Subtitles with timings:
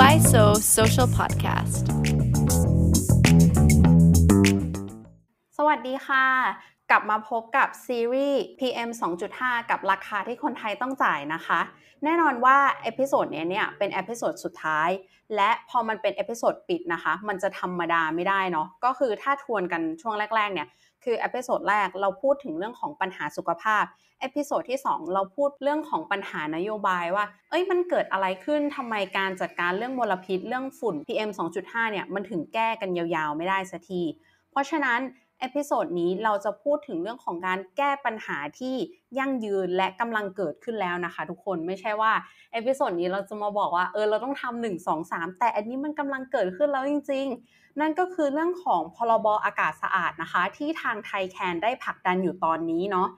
[0.00, 0.42] Why So
[0.76, 1.84] Social Podcast
[5.58, 6.26] สวัสดีค่ะ
[6.90, 8.88] กลับมาพบกับซีรีส์ PM
[9.30, 11.60] 2.5 กับราคาที่คนไทยต้องจ่ายนะคะ
[12.04, 14.88] แน่นอนว่า episode นี้เนี่ยเป็น episode สุดท้าย
[15.36, 20.68] และพอมันเป็น episode ปิดนะคะ มันจะธรรมดาไม่ได้เนาะ ก็คือถ้าทวนกันช่วงแรก ๆ เนี่ย
[21.06, 23.84] คือ episode แรกเราพูดถึงเรื่องของปัญหาสุขภาพ
[24.20, 31.30] episode ที่ 2 เราพูดเรื่องของปัญหานโยบายว่า เอ้ยมันเกิดอะไรขึ้นทำไมการจัดการเรื่องมลพิษ เรื่องฝุ่น PM
[31.60, 34.02] 2.5เนี่ยมันถึงแก้กันยาวๆไม่ได้สักที
[34.50, 35.00] เพราะฉะนั้น
[35.40, 38.74] episode นี้เราจะพูดถึงเรื่องของการแก้ปัญหาที่
[39.18, 42.12] ยั่งยืนและกำลังเกิดขึ้นแล้วนะคะ ทุกคนไม่ใช่ว่า
[42.52, 53.08] episode นี้เราจะมาบอกว่าเออเราต้องทำหนึ่งสองสามแต่อันนี้มันกำลังเกิดขึ้นแล้วจริง ๆ นั่นก็คือเรื่องของพรบอากาศสะอาดนะคะ ที่ทาง Thai CAN ได้ผลักดันอยู่ตอนนี้เนาะ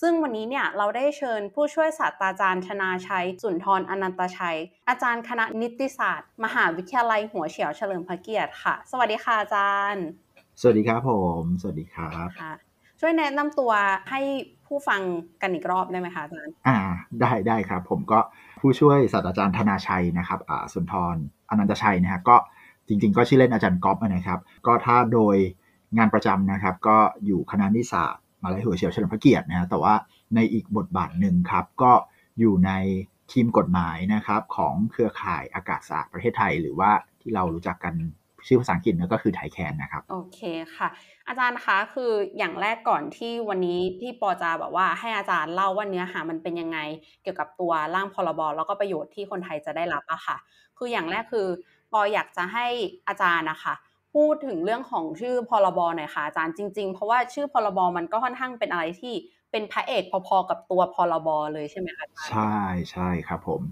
[0.00, 10.04] ซึ่งวันนี้เนี่ยเราได้เชิญผู้ช่วยศาสตราจารย์ชนาชัย สุนทรอนันตชัย อาจารย์คณะนิติศาสตร์ มหาวิทยาลัยหัวเฉียวเฉลิมพระเกียรติค่ะ สวัสดีค่ะอาจารย์
[10.60, 12.54] สวัสดีครับผม สวัสดีครับค่ะ
[13.00, 13.72] ช่วยแนะนำตัว
[14.10, 14.20] ให้
[14.66, 15.00] ผู้ฟัง
[15.42, 16.78] กันอีกรอบได้ไหมคะอาจารย์อ่า
[17.20, 18.20] ได้ได้ครับ ผมก็
[18.60, 21.16] ผู้ช่วยศาสตราจารย์ธนาชัยนะครับอ่าสุนทร
[21.50, 22.36] อนันตชัยนะฮะก็
[22.88, 25.36] จริง ๆ ก็ชื่อเล่นอาจารย์ก๊อฟนะครับ ก็ถ้าโดย
[25.98, 29.94] งานประจำนะครับ ก็อยู่คณะนิสาสตร์มหาลัยหัวเฉียวเฉลิมพระเกียรตินะฮะแต่ว่า
[30.34, 31.92] ในอีกบทบาทหนึ่งครับ ก็
[32.38, 32.70] อยู่ใน
[33.32, 37.94] ทีมกฎหมายนะครับของเครือข่ายอากาศสะอาดประเทศไทย หรือว่าที่เรารู้จักกัน
[38.46, 40.40] ชื่อภาษาอังกฤษนะก็คือไทยแคนนะครับ โอเค
[40.76, 40.88] ค่ะ
[41.28, 46.78] อาจารย์คะคืออย่างแรกก่อนที่วันนี้ที่ปอจาแบบว่าให้อาจารย์เล่าว่าเนื้อหามันเป็นยังไง
[47.22, 50.36] เกี่ยวกับตัวร่างพรบแล้วก็ประโยชน์ที่คนไทยจะได้รับอะค่ะ
[50.78, 51.46] คืออย่างแรกคือ
[51.92, 52.66] ปออยากจะให้
[53.08, 53.74] อาจารย์นะคะ
[54.14, 59.14] พูดถึงเรื่องของชื่อพรบหน่อยค่ะอาจารย์จริง ๆ เพราะว่าชื่อพรบมันก็ค่อนข้างเป็นอะไรที่
[59.50, 62.56] เป็นพระเอกพอๆกับตัวพรบเลยใช่ไหมคะอาจารย์ใช่
[62.92, 63.62] ใช่ครับผม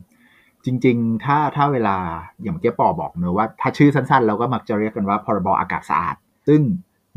[0.66, 1.96] จริง ๆ ถ้าถ้าเวลา
[2.42, 6.16] อย่างเมื่อกี้ปอบอกเนอะว่าถ้าชื่อสั้นๆ เราก็มักจะเรียกกันว่าพรบอากาศสะอาด
[6.48, 6.60] ซึ่ง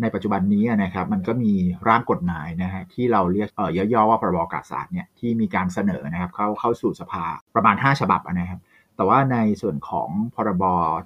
[0.02, 1.54] ในปัจจุบันนี้นะครับมันก็มี
[1.88, 7.24] ร่างกฎหมายนะฮะที่เราเรียกเอ่อย่อๆว่าพรบอากาศสะอาดเนี่ยที่มีการเสนอนะครับเข้าเข้าสู่สภา
[7.56, 8.60] ประมาณ 5 ฉบับนะครับ
[8.96, 10.64] แต่ว่าในส่วนของพรบ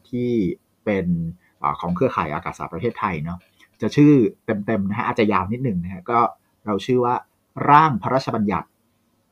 [0.10, 0.32] ที่
[0.86, 1.06] เป็น
[1.64, 3.38] อของเครือข่ายอากาศสะอาดประเทศไทยเนาะ
[3.82, 4.12] จะชื่อ
[4.46, 6.20] เต็มๆนะฮะอาจจะยาวนิดหนึ่งนะฮะก็
[6.66, 7.16] เราชื่อว่า
[7.70, 8.68] ร่างพระราชบัญญัติ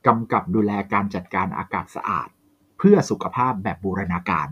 [0.06, 2.28] กำกับดูแลการจัดการอากาศสะอาด
[2.84, 4.48] เพื่อสุขภาพแบบบูรณาการ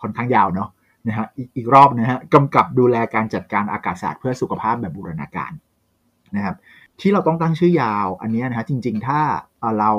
[0.00, 0.68] ค่อนข้างยาวเนาะ
[1.08, 5.52] นะฮะอีกอีกรอบนะฮะกำกับดูแลการจัดการอากาศศาสะอาดเพื่อสุขภาพแบบบูรณาการ
[6.36, 6.56] นะครับ
[7.00, 9.20] ที่เราต้องตั้งชื่อยาวอันนี้นะฮะจริง ๆ ถ้า
[9.78, 9.90] เรา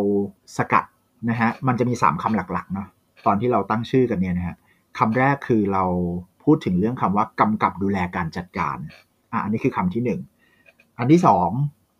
[0.58, 0.86] สกัด
[1.30, 2.88] นะฮะมันจะมี 3คำหลักๆเนาะ
[3.26, 4.56] ตอนที่เราตั้งชื่อกันเนี่ยนะฮะ
[4.98, 5.84] คำแรกคือเรา
[6.44, 8.78] พูดถึงเรื่องคำว่ากำกับดูแลการจัดการ
[9.32, 10.20] อะอันนี้คือคำที่หนึ่ง
[11.00, 11.50] อันที่สอง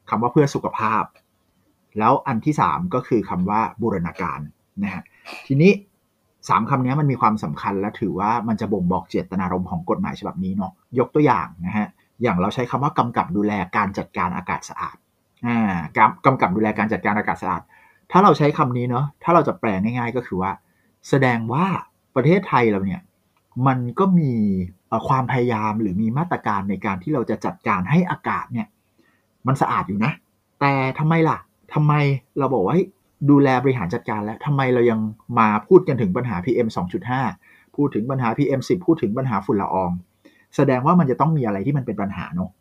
[0.10, 1.04] คำว่าเพื่อสุขภาพ
[2.00, 4.40] แล้วอันที่สามก็คือคำว่าบูรณาการ
[4.84, 5.04] นะฮะ
[5.48, 5.72] ทีนี้
[6.50, 11.88] สามคำนี้มันมีความสำคัญและถือว่ามันจะบ่งบอกเจตนารมณ์ของกฎหมายฉบับนี้เนาะยกตัวอย่างนะฮะ
[12.22, 14.98] อย่างเราใช้คำว่ากำกับดูแลการจัดการอากาศสะอาด
[15.46, 17.62] อ่ากำกำกับดูแลการจัดการอากาศสะอาด
[18.12, 20.52] ถ้าเราใช้คำนี้เนาะถ้าเราจะแปลง่าย ๆ ก็คือว่า
[21.10, 21.66] แสดงว่า
[22.16, 23.02] ประเทศไทยเราเนี่ย
[23.68, 24.32] มันก็มี
[25.08, 28.68] ความพยายามหรือมีมาตรการในการที่เราจะจัดการให้อากาศเนี่ย
[29.48, 30.12] มันสะอาดอยู่นะ
[30.62, 31.38] แต่ทำไมล่ะ
[31.74, 31.94] ทำไม
[32.38, 32.76] เราบอกว่า
[33.30, 35.00] ดูแลบริหารจัดการแล้วทำไมเรายัง
[35.40, 36.68] มาพูดกันถึงปัญหา PM
[37.22, 39.92] 2.5 พูดถึงปัญหา PM 10 พูดถึงปัญหาฝุ่นละออง
[40.56, 42.52] แสดงว่ามันจะต้องมีอะไรที่มันเป็นปัญหาเนอะ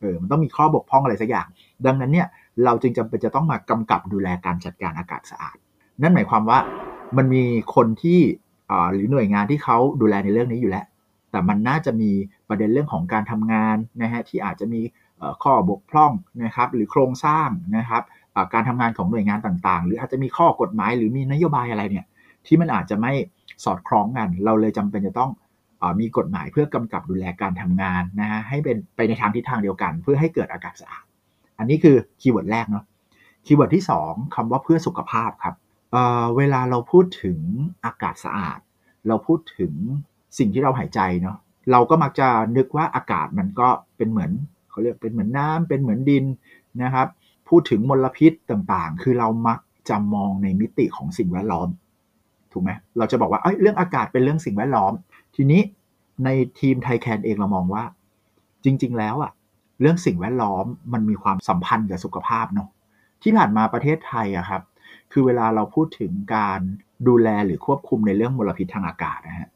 [0.00, 1.46] เออมันต้องมีข้อบกพร่องอะไรสักอย่าง
[1.86, 2.26] ดังนั้นเนี่ย
[2.64, 5.56] เราจึงจำเป็นจะต้องมากำกับดูแลการจัดการอากาศสะอาด
[6.02, 6.58] นั่นหมายความว่า
[7.16, 7.44] มันมี
[7.74, 8.20] คนที่
[8.92, 10.86] หรือหน่วยงานที่เขาดูแลในเรื่องนี้อยู่แล้ว
[11.30, 12.10] แต่มันน่าจะมี
[12.48, 14.80] ประเด็นเรื่องของการทำงานนะฮะที่อาจจะมี
[15.42, 16.12] ข้อบกพร่อง
[16.44, 18.02] นะครับหรือโครงสร้างนะครับ
[18.54, 22.06] การทำงานของหน่วยงานต่างๆ หรืออาจจะมีข้อกฎหมายหรือมีนโยบายอะไรเนี่ย
[22.46, 23.12] ที่มันอาจจะไม่
[23.64, 31.04] สอดคล้องกัน เราเลยจำเป็นจะต้องมีกฎหมายเพื่อกำกับดูแลการทำงานนะฮะให้เป็นไปในทางทิศทางเดียวกัน เพื่อให้เกิดอากาศสะอาด
[31.58, 32.84] อันนี้คือ keyword แรกเนาะ
[33.46, 35.54] keyword ที่ 2คำว่าเพื่อสุขภาพครับ
[35.92, 37.38] เวลาเราพูดถึง
[37.84, 38.58] อากาศสะอาด
[39.08, 39.72] เราพูดถึง
[40.38, 41.36] สิ่งที่เราหายใจเนาะ
[41.72, 44.30] เราก็มักจะนึกว่าอากาศมันก็เป็นเหมือน
[44.70, 46.24] เขาเรียกเป็นเหมือนน้ำเป็นเหมือนดิน
[46.82, 47.08] นะครับ
[47.50, 49.58] พูดถึงมลพิษต่างๆ คือเรามัก
[49.88, 51.68] จะมองในมิติของสิ่งแวดล้อม
[52.52, 54.92] ถูกไหมเราจะบอกว่าเอ้ยเรื่องอากาศเป็นเรื่องสิ่งแวดล้อม
[55.36, 55.60] ทีนี้
[56.24, 56.28] ใน
[56.60, 57.84] ทีมไทยแคนเองเรามองว่า
[58.64, 59.32] จริง ๆ แล้วอะ
[59.80, 62.68] เรื่องสิ่งแวดล้อมมันมีความสัมพันธ์กับสุขภาพเนาะ
[63.22, 64.62] ที่ผ่านมาประเทศไทยอะครับ
[65.12, 66.60] คือเวลาเราพูดถึงการ
[67.08, 69.48] ดูแลหรือควบคุมในเรื่องมลพิษทางอากาศนะฮะ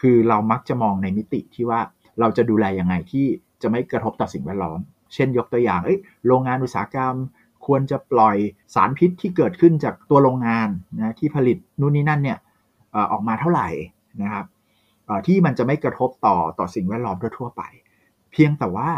[0.00, 1.80] คือเรามักจะมองในมิติที่ว่า
[2.20, 3.26] เราจะดูแลยังไงที่
[3.62, 4.78] จะไม่กระทบต่อสิ่งแวดล้อม
[5.14, 7.14] เช่นยกตัวอย่างเอ้ยโรงงานอุตสาหกรรม
[7.66, 8.36] ควรจะปล่อย
[8.74, 12.38] สารพิษที่เกิดขึ้นจากตัวโรงงานนะที่ผลิตนู่นนี่นั่นเนี่ย
[13.12, 13.68] ออกมาเท่าไหร่
[14.22, 14.46] นะครับ
[15.26, 17.62] ที่มันจะไม่กระทบต่อต่อสิ่งแวดล้อมทั่วไป
[18.32, 18.90] เพียงแต่ว่า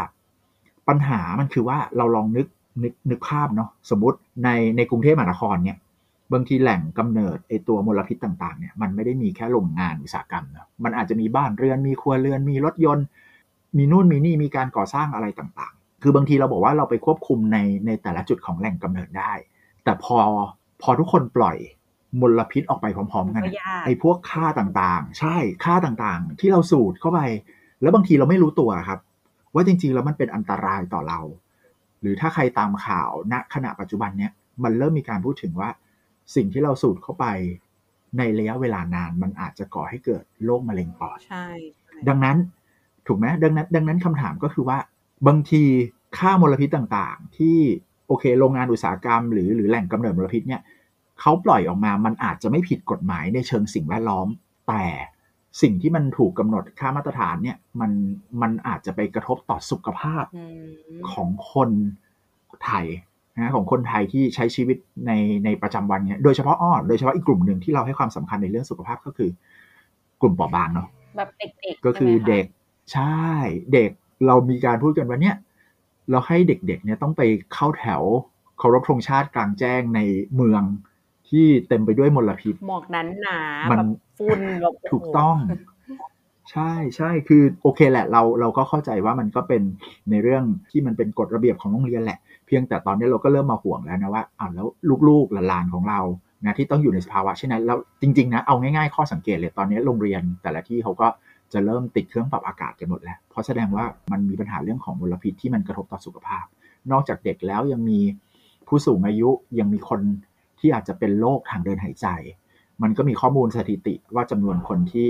[0.87, 2.47] ปัญหามันคือว่าเราลองนึก
[2.83, 5.77] นึกนึกภาพเนาะสมมติในในกรุงเทพมหานครเนี่ย
[6.33, 13.05] บางทีแหล่งกำเนิดไอตัวมลพิษต่างๆเนี่ยมันไม่ได้มีแค่โรงงานอุตสาหกรรมนะมันอาจจะมีบ้านเรือนมีครัวเรือนมีรถยนต์
[13.77, 19.33] มีนู่นมีนี่มีการก่อสร้างอะไรต่างๆ คือบางทีเราบอกว่าเราไปควบคุมในในแต่ละจุดของแหล่งกำเนิดได้
[19.83, 20.17] แต่พอ
[20.81, 21.57] พอทุกคนปล่อย
[22.21, 23.43] มลพิษออกไปพร้อม ๆ กัน
[23.85, 25.35] ไอ้พวกค่าต่างๆ ใช่
[25.65, 27.19] ค่าต่างๆ ที่เราสูดเข้าไป
[27.81, 28.99] แล้วบางทีเราไม่รู้ตัวครับ
[29.53, 31.19] ว่าจริง ๆ แล้วมันเป็นอันตรายต่อเรา
[32.01, 34.31] หรือถ้าใครตามข่าวณขณะปัจจุบันเนี้ย
[34.63, 35.69] มันเริ่มมีการพูดถึงว่า
[36.35, 37.25] สิ่งที่เราสูดเข้าไป
[38.17, 41.47] ในระยะเวลานานมันอาจจะก่อให้เกิดโรคมะเร็งปอดใช่
[42.09, 42.37] ดังนั้น
[43.07, 44.77] ถูกไหมดังนั้น ดังนั้นคำถามก็คือว่า
[45.27, 45.63] บางที
[46.19, 47.57] ค่ามลพิษต่างๆ ที่
[48.07, 50.61] โอเคโรงงานอุตสาหกรรม หรือหรือแหล่งกำเนิดมลพิษเนี่ย
[51.21, 54.27] เขาปล่อยออกมามันอาจจะไม่ผิดกฎหมายในเชิงสิ่งแวดล้อม
[54.67, 54.85] แต่
[55.61, 57.91] สิ่งที่มันถูกกำหนดค่ามาตรฐานเนี่ยมัน
[58.41, 60.25] มันอาจจะไปกระทบต่อสุขภาพ
[61.11, 61.69] ของคน
[62.65, 62.85] ไทย
[63.35, 64.77] นะของคนไทยที่ใช้ชีวิต
[65.07, 65.11] ใน
[65.45, 69.29] ในประจำวันเนี่ยโดยเฉพาะอ้อโดยเฉพาะอีกกลุ่มหนึ่งที่เราให้ความสำคัญในเรื่องสุขภาพก็คือ
[70.21, 72.45] กลุ่มเปราะบางเนาะแบบเด็กๆก็คือเด็ก
[72.93, 73.15] ใช่
[73.73, 73.91] เด็ก
[74.27, 75.35] เรามีการพูดกันว่าเนี่ย
[76.11, 77.21] เราให้เด็กๆเนี่ยต้องไป
[77.53, 78.01] เข้าแถว
[78.59, 79.99] เคารพธงชาติกลางแจ้งใน
[80.35, 80.63] เมือง
[81.29, 83.39] ที่เต็มไปด้วยมลพิษหมอกนั้นหนา
[83.71, 83.87] มัน
[84.17, 84.41] ฝุ่น
[84.91, 85.35] ถูกต้อง
[86.51, 89.61] ใช่ใช่คือโอเคแหละ เราเราก็เข้าใจว่ามันก็เป็น
[90.11, 94.67] ในเรื่องที่มันเป็นกฎระเบียบของโรงเรียนแหละ เพียงแต่ตอนนี้เราก็เริ่มมาห่วงแล้วนะว่าอ้าวแล้ว
[95.07, 95.99] ลูกๆหลานของเรา
[96.45, 101.07] นะที่ต้องอยู่ในสภาวะเช่นนั้นแล้วจริงๆนะเอาง่ายๆข้อสังเกตเลยตอนนี้โรงเรียนแต่ละที่เขาก็
[101.53, 106.45] จะเริ่มติดเครื่องปรับอากาศกันหมดแล้ว เพราะแสดงว่ามันมีปัญหาเรื่องของมลพิษที่มันกระทบต่อสุขภาพ
[106.91, 107.99] นอกจากเด็กแล้วยังมี
[108.67, 110.01] ผู้สูงอายุยังมีคน
[110.59, 112.07] ที่อาจจะเป็นโรคทางเดินหายใจ
[112.81, 115.07] มันก็มีข้อมูลสถิติว่าจำนวนคนที่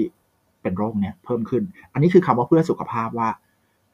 [0.62, 3.30] เป็นโรคเนี่ยเพิ่มขึ้น อันนี้คือคำว่าเพื่อสุขภาพว่า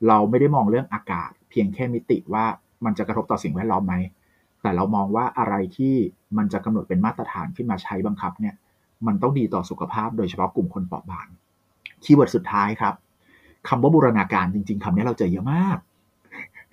[0.08, 2.46] เราไม่ได้มองเรื่องอากาศ เพียงแค่มิติว่า
[2.86, 3.96] มันจะกระทบต่อสิ่งแวดล้อมไหม
[4.62, 5.96] แต่เรามองว่าอะไรที่
[6.38, 8.56] มันจะกำหนดเป็นมาตรฐานขึ้นมาใช้บังคับเนี่ย
[9.08, 11.28] มันต้องดีต่อสุขภาพโดยเฉพาะกลุ่มคนเปราะบาง
[12.04, 12.96] keyword สุดท้ายครับ
[13.68, 15.78] คำว่าบูรณาการจริง ๆคำนี้เราเจอเยอะมาก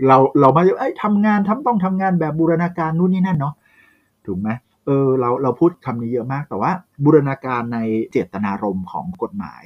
[0.07, 3.55] เราเรามาเอ้ยทำงานทำต้องทำงานแบบบูรณาการนู่นนี่นั่นเนาะ
[4.27, 4.49] ถูกไหม
[4.87, 6.73] เออเราเราพูดคำนี้เยอะมาก แต่ว่า
[7.05, 7.79] บูรณาการใน
[8.11, 9.65] เจตนารมณ์ของกฎหมาย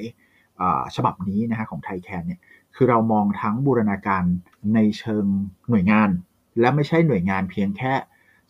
[0.97, 2.41] ฉบับนี้นะฮะของ Thai CAN เนี่ย
[2.75, 4.23] คือเรามองทั้งบูรณาการ
[4.75, 5.25] ในเชิง
[5.69, 6.11] หน่วยงาน
[6.61, 7.93] และไม่ใช่หน่วยงานเพียงแค่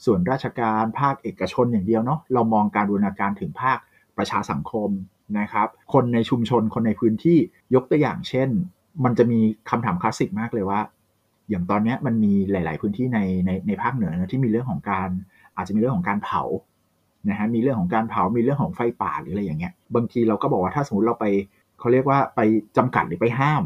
[0.04, 3.78] ส่วนราชการภาคเอกชนอย่างเดียวเนาะเรามองการบูรณาการถึงภาค
[4.16, 4.90] ประชาสังคม
[5.38, 7.38] นะครับ คนในชุมชนคนในพื้นที่
[7.74, 8.48] ยกตัวอย่างเช่น
[9.04, 9.38] มันจะมี
[9.70, 10.80] คำถามคลาสสิกมากเลยว่า
[11.50, 15.08] อย่างตอนนี้มันมีหลาย ๆ พื้นที่ในในในภาคเหนือนะที่มีเรื่องของการ
[15.56, 16.42] อาจจะมีเรื่องของการเผา
[17.28, 21.26] นะฮะมีเรื่องของการเผา มีเรื่องของไฟป่าหรืออะไรอย่างเงี้ย บางทีเราก็บอกว่าถ้าสมมติเราไป
[21.78, 22.40] เขาเรียกว่าไป
[22.76, 23.62] จำกัดหรือไปห้าม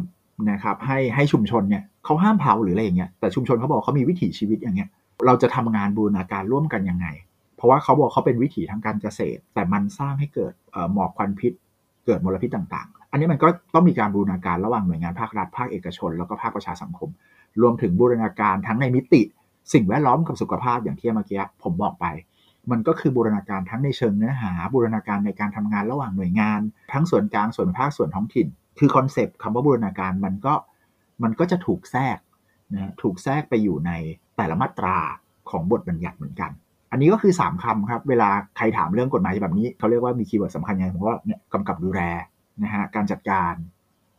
[0.50, 4.88] นะครับให้ให้ชุมชนเนี่ยเขาห้ามเผาหรืออะไรอย่างเงี้ยแต่ชุมชนเขาบอกเขามีวิถีชีวิตอย่างเงี้ย
[5.26, 7.06] เราจะทำงานบูรณาการร่วมกันยังไง
[7.56, 10.52] เพราะว่าเขาบอกเขาเป็นวิถีทางการเกษตร แต่มันสร้างให้เกิด
[10.92, 11.52] หมอกควันพิษ
[12.06, 17.10] เกิดมลพิษต่างๆ อันนี้มันก็ต้องมีการบูรณาการระหว่างหน่วยงานภาครัฐภาคเอกชน แล้วก็ภาคประชาสังคม
[17.62, 19.22] รวมถึงบูรณาการทั้งในมิติ
[19.72, 22.06] สิ่งแวดล้อมกับสุขภาพอย่างที่เมื่อกี้ผมบอกไป
[22.70, 26.60] มันก็คือบูรณาการทั้งในเชิงเนื้อหา บูรณาการในการทำงานระหว่างหน่วยงาน
[26.92, 28.46] ทั้งส่วนกลางส่วนภาคส่วนท้องถิ่น
[28.78, 30.54] คือ concept คำว่าบูรณาการมันก็
[31.22, 32.18] มันก็จะถูกแทรก
[32.74, 33.92] นะถูกแทรกไปอยู่ใน
[34.36, 34.96] แต่ละมาตรา
[35.50, 36.50] ของบทบัญญัติเหมือนกัน
[36.96, 42.00] อันนี้ก็คือ 3คำครับ เวลาใครถามเรื่องกฎหมายแบบนี้เขาเรียกว่ามี keyword สำคัญยังไงผมว่าเนี่ยกำกับดูแล
[42.62, 43.54] นะฮะการจัดการ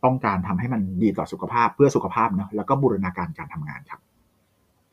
[0.04, 4.00] ต้องการทำให้มันดีต่อสุขภาพเพื่อสุขภาพเนาะแล้วก็บูรณาการการทำงานครับ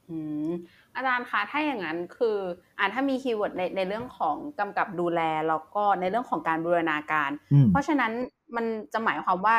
[0.10, 0.18] อื
[0.50, 0.51] ม
[0.96, 2.38] อาจารย์คะถ้าอย่างนั้นคือ
[2.77, 7.30] อ่าถ้ามี keyword ในในเรื่องของกำกับดูแลแล้วก็ในเรื่องของการบูรณาการ
[7.72, 8.12] เพราะฉะนั้น
[8.56, 9.58] มันจะหมายความว่า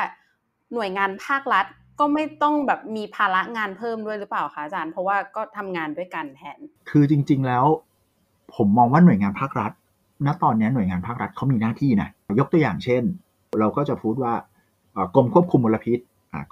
[0.74, 1.66] หน่วยงานภาครัฐ
[2.00, 6.58] ก็ไม่ต้องแบบมีภาระงานเพิ่มด้วยหรือเปล่าคะอาจารย์ เพราะว่าก็ทำงานด้วยกันแทน
[6.90, 7.64] คือจริง ๆ แล้ว
[8.54, 9.72] ผมมองว่าหน่วยงานภาครัฐ
[10.26, 13.02] ณ ตอนนี้หน่วยงานภาครัฐเขามีหน้าที่นะ ยกตัวอย่างเช่น
[13.60, 14.34] เราก็จะพูดว่า
[15.14, 15.98] กรมควบคุมมลพิษ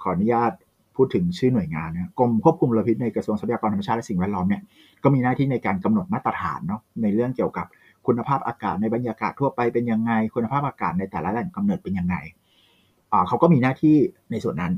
[0.01, 0.51] ขออนุญาต
[0.95, 4.61] พูดถึงชื่อหน่วยงานนะกรมควบคุมมลพิษในกระทรวงทรัพยากรธรรมชาติและสิ่งแวดล้อมเนี่ย
[5.03, 7.65] ก็มีหน้าที่ในการกำหนดมาตรฐานเนาะในเรื่องเกี่ยวกับ
[8.07, 12.15] คุณภาพอากาศในบรรยากาศทั่วไปเป็นยังไง คุณภาพอากาศในแต่ละแหล่งกำเนิดเป็นยังไง
[13.27, 13.97] เขาก็มีหน้าที่
[14.31, 14.73] ในส่วนนั้น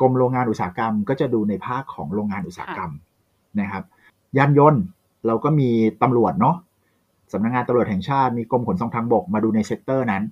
[0.00, 2.92] กรมโรงงานอุตสาหกรรมก็จะดูในภาคของโรงงานอุตสาหกรรม
[3.60, 3.84] นะครับ
[4.36, 4.84] ยานยนต์
[5.26, 5.70] เราก็มี
[6.02, 6.56] ตำรวจเนาะ
[7.32, 10.22] สำนักงานตำรวจแห่งชาติมีกรมขนส่งทางบกมาดูใน sector นั้น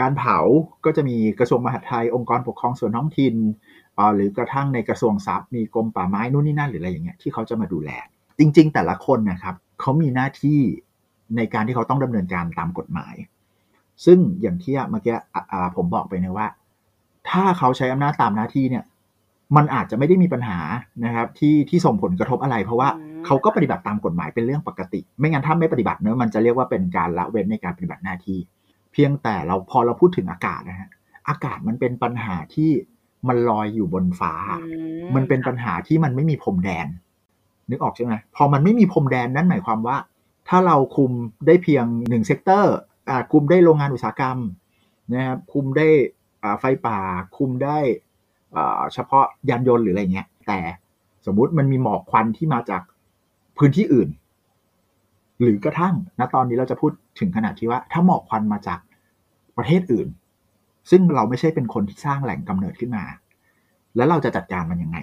[0.00, 0.38] การเผา
[0.84, 3.34] ก็จะมีกระทรวงมหาดไทยองค์กรปกครองส่วนท้องถิ่น
[4.14, 7.90] หรือกระทั่งในกระทรวงทรัพย์มีกรมป่าไม้นู่นนี่นั่นหรืออะไรอย่างเงี้ยที่เขาจะมาดูแล
[8.38, 10.60] จริง ๆ แต่ละคนนะครับเขามีหน้าที่
[11.36, 13.14] ในการที่เขาต้องดำเนินการตามกฎหมาย
[14.04, 15.16] ซึ่งอย่างที่เมื่อกี้
[15.76, 16.48] ผมบอกไปนะว่า
[17.30, 18.84] ถ้าเขาใช้อำนาจตามหน้าที่เนี่ย
[19.56, 20.58] มันอาจจะไม่ได้มีปัญหา
[21.04, 22.88] นะครับ ที่ที่ส่งผลกระทบอะไร เพราะว่า
[23.26, 28.38] เขาก็ปฏิบัติตามกฎหมายเป็นเรื่องปกติ ไม่งั้นถ้าไม่ปฏิบัติเนอะมันจะเรียกว่าเป็นการละเว้นในการปฏิบัติหน้าที่
[28.92, 30.88] เพียงแต่เราพอเราพูดถึงอากาศนะฮะ
[31.28, 32.70] อากาศมันเป็นปัญหาที่
[33.28, 34.34] มันลอยอยู่บนฟ้า
[35.14, 36.86] มันเป็นปัญหาที่มันไม่มีพรมแดน
[37.70, 39.96] นึกออกใช่ไหมพอมันไม่มีพรมแดนนั่นหมายความว่า
[40.48, 41.12] ถ้าเราคุม
[41.46, 42.76] ได้เพียงหนึ่ง sector
[43.32, 44.38] คุมได้โรงงานอุตสาหกรรม
[45.12, 45.88] นะครับคุมได้
[46.60, 46.98] ไฟป่า
[47.36, 47.78] คุมได้
[48.94, 50.58] เฉพาะยานยนต์หรืออะไรเงี้ย แต่
[51.26, 52.82] สมมุติมันมีหมอกควันที่มาจาก
[53.58, 54.08] พื้นที่อื่น
[55.40, 58.78] หรือกระทั่งณตอนนี้เราจะพูดถึงขนาดที่ว่า ถ้าหมอกควันมาจาก
[59.56, 60.08] ประเทศอื่น
[60.90, 63.04] ซึ่งเราไม่ใช่เป็นคนที่สร้างแหล่งกำเนิดขึ้นมา
[63.96, 64.98] แล้วเราจะจัดการมันยังไง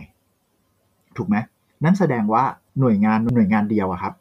[1.18, 1.36] ถูกไหม
[1.84, 2.44] นั่นแสดงว่า
[2.80, 4.14] หน่วยงานหน่วยงานเดียวอะครับ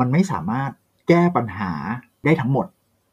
[0.00, 0.70] มันไม่สามารถ
[1.08, 1.72] แก้ปัญหา
[2.24, 2.66] ได้ทั้งหมด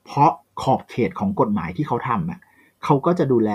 [0.06, 0.32] เพราะ
[0.62, 2.40] ขอบเขตของกฎหมายที่เขาทำอะ
[2.84, 3.52] เขาก็จะดูแล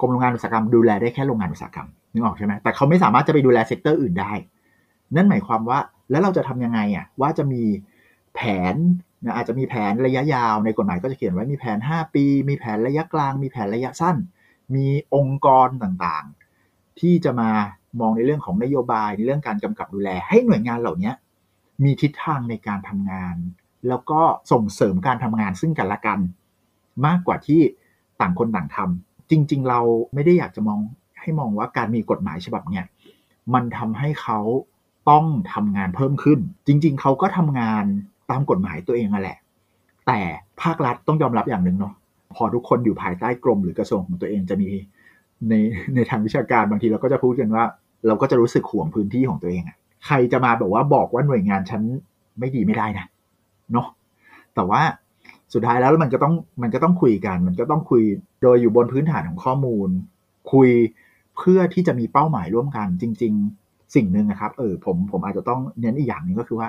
[0.00, 4.32] กรมโรงงานอุตสาหกรรม ดูแลได้แค่โรงงานอุตสาหกรรมนึกออกใช่ไหมแต่เขาไม่สามารถจะไปดูแล sector อื่นได้
[5.16, 5.78] นั่นหมายความว่า
[6.10, 7.62] แล้วเราจะทำยังไงอะว่าจะมี
[8.34, 8.40] แผ
[8.72, 8.74] น
[9.24, 14.16] นะอาจจะมีแผนระยะยาวในกฎหมายก็จะเขียนไว้มีแผน 5 ปี มีแผนระยะกลาง มีแผนระยะสั้น
[14.74, 17.50] มีองค์กรต่างๆ ที่จะมา
[18.00, 21.12] มองในเรื่องของนโยบายในเรื่องการกำกับดูแล ให้หน่วยงานเหล่านี้
[21.84, 23.36] มีทิศทางในการทำงาน
[23.88, 24.20] แล้วก็
[24.52, 26.18] ส่งเสริมการทำงานซึ่งกันและกัน
[27.06, 27.60] มากกว่าที่
[28.20, 29.80] ต่างคนต่างทำจริง ๆ เรา
[30.14, 30.80] ไม่ได้อยากจะมอง
[31.20, 32.84] ให้มองว่าการมีกฎหมายฉบับเนี้ย
[33.54, 34.38] มันทำให้เขา
[35.10, 37.84] ต้องทำงานเพิ่มขึ้น จริง ๆ เขาก็ทำงาน
[38.30, 39.38] ตามกฎหมายตัวเองนั่นแหละ
[40.06, 40.20] แต่
[40.62, 41.94] ภาครัฐต้องยอมรับอย่างหนึ่งเนาะ
[42.34, 44.68] พอทุกคนอยู่ภายใต้กรมหรือกระทรวงของตัวเองจะมี
[45.48, 45.54] ใน
[45.94, 47.64] ในทางวิชาการบางทีเราก็จะพูดกันว่า
[48.06, 51.82] เราก็จะรู้สึกห่วงพื้นที่ของตัวเองอะใครจะมาแบบว่าบอกว่าหน่วยงานฉัน
[52.38, 53.06] ไม่ดีไม่ได้นะ
[53.72, 53.86] เนาะ
[54.54, 54.82] แต่ว่า
[55.54, 58.02] สุดท้ายแล้วมันก็ต้องมันก็ต้องคุยกัน มันก็ต้องคุย
[58.42, 59.88] โดยอยู่บนพื้นฐานของข้อมูล
[60.52, 60.70] คุย
[61.36, 63.61] เพื่อที่จะมีเป้าหมายร่วมกันจริง ๆ
[63.94, 66.68] สิ่งหนึ่งนะครับเออผมผมอาจจะต้องเน้นอีกอย่างหนึ่งก็คือว่า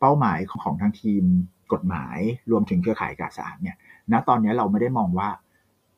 [0.00, 1.24] เป้าหมายของทางทีม
[1.72, 2.18] กฎหมาย
[2.50, 3.76] รวมถึงเครือข่ายอากาศสะอาดเนี่ย
[4.12, 5.28] ณตอนนี้เราไม่ได้มองว่า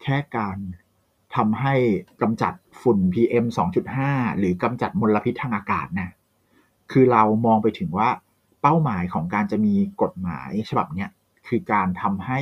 [0.02, 0.56] แค่การ
[1.36, 1.74] ทำให้
[2.22, 3.44] กำจัดฝุ่น PM
[3.92, 6.10] 2.5 หรือกำจัดมลพิษทางอากาศนะ
[6.92, 8.08] คือเรามองไปถึงว่า
[8.62, 11.06] เป้าหมายของการจะมีกฎหมายฉบับนี้
[11.48, 12.38] คือการทำให้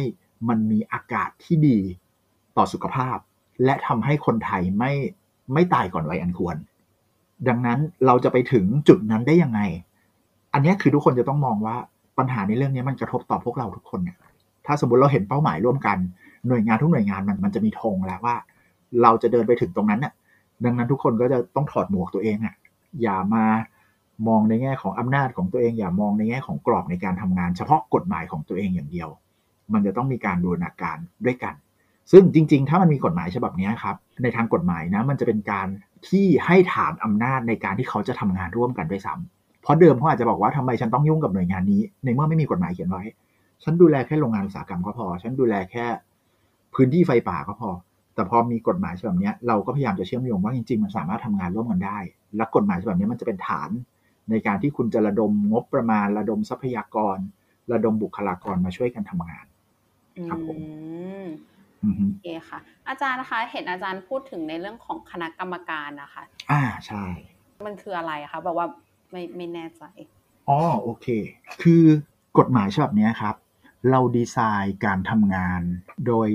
[0.49, 1.79] มันมีอากาศที่ดี
[2.57, 3.17] ต่อสุขภาพ
[3.65, 4.93] และทำให้คนไทยไม่
[5.53, 6.57] ไม่ตายก่อนวัยอันควร
[7.49, 9.61] ดังนั้นเราจะไปถึงจุดนั้นได้ยังไง
[10.53, 11.77] อันนี้คือทุกคนจะต้องมองว่า
[12.19, 14.17] ปัญหาในเรื่องนี้มันกระทบต่อพวกเราทุกคนเนี่ย
[14.67, 15.99] ถ้าสมมติเราเห็นเป้าหมายร่วมกัน
[16.49, 18.37] หน่วยงานทุกหน่วยงานมันมันจะมีธงแล้วว่า
[19.03, 20.13] เราจะเดินไปถึงตรงนั้นน่ะ
[20.65, 22.55] ดังนั้นทุกคนก็จะต้องถอดหมวกตัวเองอะ
[23.03, 23.45] อย่ามา
[24.29, 29.09] มองในแง่ของอำนาจของตัวเอง อย่ามองในแง่ของกรอบในการทำงาน เฉพาะกฎหมายของตัวเองอย่างเดียว
[29.73, 31.55] มันจะต้องมีการบูรณาการด้วยกัน
[32.13, 35.69] ซึ่งจริง ๆ ถ้ามันมีกฎหมายฉบับนี้ครับ ในทางกฎหมายนะ มันจะเป็นการ
[36.09, 43.03] ที่ให้ฐานอำนาจในการที่เขาจะทำงานร่วมกันด้วยซ้ำเพราะเดิมเขาอาจจะบอกว่าทำไมฉันต้องยุ่งกับหน่วยงานนี้ ในเมื่อไม่มีกฎหมายเขียนไว้
[43.63, 45.87] ฉันดูแลแค่โรงงานอุตสาหกรรมก็พอ ฉันดูแลแค่
[46.75, 47.71] พื้นที่ไฟป่าก็พอ
[48.15, 51.99] แต่พอมีกฎหมายฉบับนี้เราก็พยายามจะเชื่อมโยงว่าจริง ๆ มันสามารถทำงานร่วมกันได้
[52.37, 53.71] และกฎหมายฉบับนี้มันจะเป็นฐาน
[54.31, 57.17] ในการที่คุณจะระดมงบประมาณ ระดมทรัพยากร
[57.73, 59.47] ระดมบุคลากรมาช่วยกันทำงาน
[60.29, 60.59] ครับผม
[62.11, 67.05] โอเคค่ะ อาจารย์นะคะ เห็นอาจารย์พูดถึงในเรื่องของคณะกรรมการนะคะ อ่าใช่
[67.67, 68.67] มันคืออะไรคะแบบว่า
[69.11, 69.83] ไม่ไม่แน่ใจ
[70.49, 71.07] อ๋อโอเค
[71.63, 71.83] คือ
[72.39, 73.35] กฎหมายฉบับนี้ครับ
[73.91, 75.61] เราดีไซน์การทำงาน
[76.07, 76.29] โดย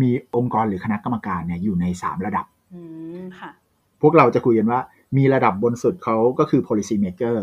[0.00, 2.80] มีองค์กรหรือคณะกรรมการเนี่ยอยู่ในสามระดับอื
[3.20, 3.50] มค่ะ
[4.02, 4.80] พวกเราจะคุยกันว่า
[5.16, 7.36] มีระดับบนสุดเขาก็คือ policy maker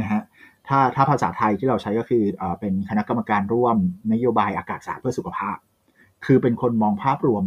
[0.00, 0.22] นะฮะ
[0.68, 3.76] ถ้าถ้าภาษาไทยที่เราใช้ก็คืออเป็นคณะกรรมการร่วม
[4.12, 5.56] นโยบายอากาศสะอาดเพื่อสุขภาพ
[6.24, 7.44] คือเป็นคนมองภาพรวม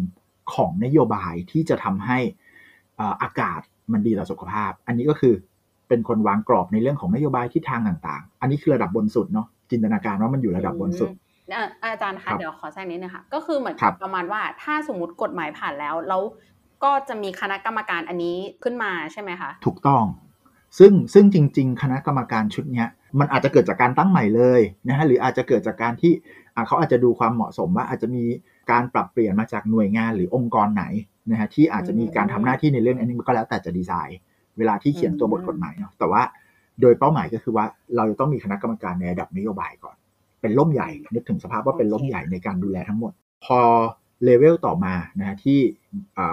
[0.53, 2.19] ของนโยบายที่จะทำให้
[3.21, 5.33] อากาศมันดีต่อสุขภาพ อันนี้ก็คือ
[5.87, 11.09] เป็นคนวางกรอบในเรื่องของนโยบายที่ทางต่าง ๆ อันนี้คือระดับบนสุดเนาะจินตนาการว่ามันอยู่ระดับบนสุด
[11.83, 16.21] อาจารย์คะเดี๋ยวขอแทรกนิดนึงค่ะก็คือเหมือนประมาณว่าถ้าสมมติกฎหมายผ่านแล้วแล้ว
[16.83, 20.03] ก็จะมีคณะกรรมการอันนี้ขึ้นมาใช่ไหมคะถูกต้อง
[20.79, 22.85] ซึ่งซึ่งจริง ๆ คณะกรรมการชุดนี้
[23.19, 26.11] มันอาจจะเกิดจากการตั้งใหม่เลยนะฮะหรืออาจจะเกิดจากการที่
[26.67, 28.23] เขาอาจจะดูความเหมาะสมว่าอาจจะมี
[28.71, 30.85] การปรับเปลี่ยนมาจากหน่วยงานหรือองค์กรไหน
[31.31, 34.19] นะฮะที่อาจจะมีการทำหน้าที่ในเรื่องอันนี้ก็แล้วแต่จะดีไซน์
[34.57, 36.21] เวลาที่เขียนตัวบทกฎหมายเนาะแต่ว่า
[36.81, 39.95] โดยเป้าหมายก็คือว่าเราจะต้องมีคณะกรรมการในระดับนโยบายก่อน
[40.41, 43.11] เป็นล่มใหญ่นึกถึงสภาพว่าเป็นล่มใหญ่ในการดูแลทั้งหมด
[43.45, 43.59] พอ
[44.23, 45.59] เลเวลต่อมานะที่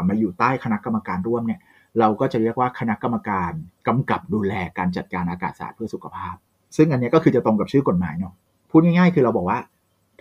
[0.09, 1.61] มาอยู่ใต้คณะกรรมการร่วมเนี่ย
[1.99, 3.53] เราก็จะเรียกว่าคณะกรรมการ
[3.89, 6.35] กำกับดูแลการจัดการอากาศสะอาดเพื่อสุขภาพ
[6.77, 8.35] ซึ่งอันนี้ก็คือจะตรงกับชื่อกฎหมายเนาะ
[8.71, 9.59] พูดง่ายๆ คือเราบอกว่า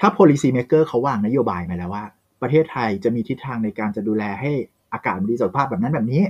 [0.01, 2.03] ถ้า policy maker เขาวางนโยบายมาแล้วว่า
[2.41, 4.51] ประเทศไทยจะมีทิศทางในการจะดูแลให้
[4.93, 6.23] อากาศดีสุขภาพแบบนั้นแบบนี้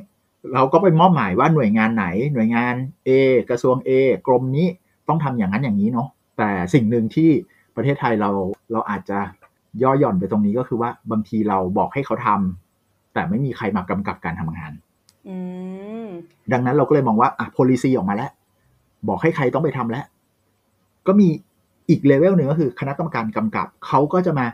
[0.54, 2.76] เราก็ไปมอบหมายว่าหน่วยงานไหน หน่วยงาน
[3.08, 3.10] A
[3.50, 3.90] กระทรวง A
[4.28, 4.68] กรมนี้
[5.08, 7.30] ต้องทำอย่างนั้นอย่างนี้เนาะแต่สิ่งหนึ่งที่
[7.76, 8.30] ประเทศไทยเรา
[8.72, 9.20] เราอาจจะ
[9.82, 14.72] ย่อหย่อนไปตรงนี้ก็คือว่าบางทีเราบอกให้เขาทำแต่ไม่มีใครมากำกับการทำงาน
[15.28, 15.38] อื
[16.06, 16.08] ม
[16.52, 18.32] ดังนั้นเราก็เลยมองว่าอะ policy ออกมาแล้ว
[19.08, 20.06] บอกให้ใครต้องไปทำแล้ว
[21.08, 21.28] ก็มี
[21.90, 24.48] อีกเลเวลหนึ่งก็คือคณะกรรมการกำกับเขาก็จะมา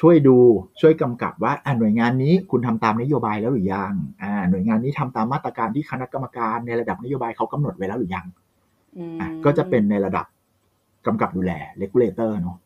[0.00, 0.36] ช่วยดู
[0.80, 3.92] ช่วยกำกับว่าอ่าหน่วยงานนี้คุณทำตามนโยบายแล้วหรือยัง
[4.22, 8.26] อ่าหน่วยงานนี้ทำตามมาตรการที่คณะกรรมการในระดับนโยบายเขากำหนดไว้แล้วหรือยัง
[8.96, 10.26] อืมอะก็จะเป็นในระดับ
[11.06, 11.52] กำกับดูแล
[11.82, 12.56] regulator เนาะ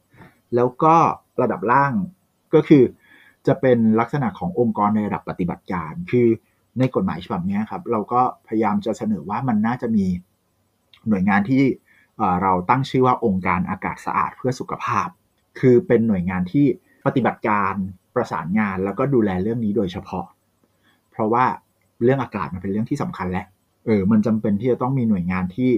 [0.54, 0.94] แล้วก็
[1.42, 1.92] ระดับล่าง
[2.54, 2.82] ก็คือ
[3.46, 6.26] จะเป็นลักษณะขององค์กรในระดับปฏิบัติการ คือ
[6.78, 10.06] ในกฎหมายฉบับเนี้ยครับ เราก็พยายามจะเสนอว่ามันน่าจะมี
[11.08, 11.62] หน่วยงานที่
[12.42, 15.08] เราตั้งชื่อว่าองค์การอากาศสะอาดเพื่อสุขภาพ
[15.60, 16.66] คือเป็นหน่วยงานที่
[17.06, 17.74] ปฏิบัติการ
[18.14, 20.26] ประสานงานแล้วก็ดูแลเรื่องนี้โดยเฉพาะ
[21.10, 21.44] เพราะว่า
[22.02, 23.44] เรื่องอากาศมันเป็นเรื่องที่สำคัญและ
[23.86, 25.70] เออมันจำเป็นที่จะต้องมีหน่วยงานที่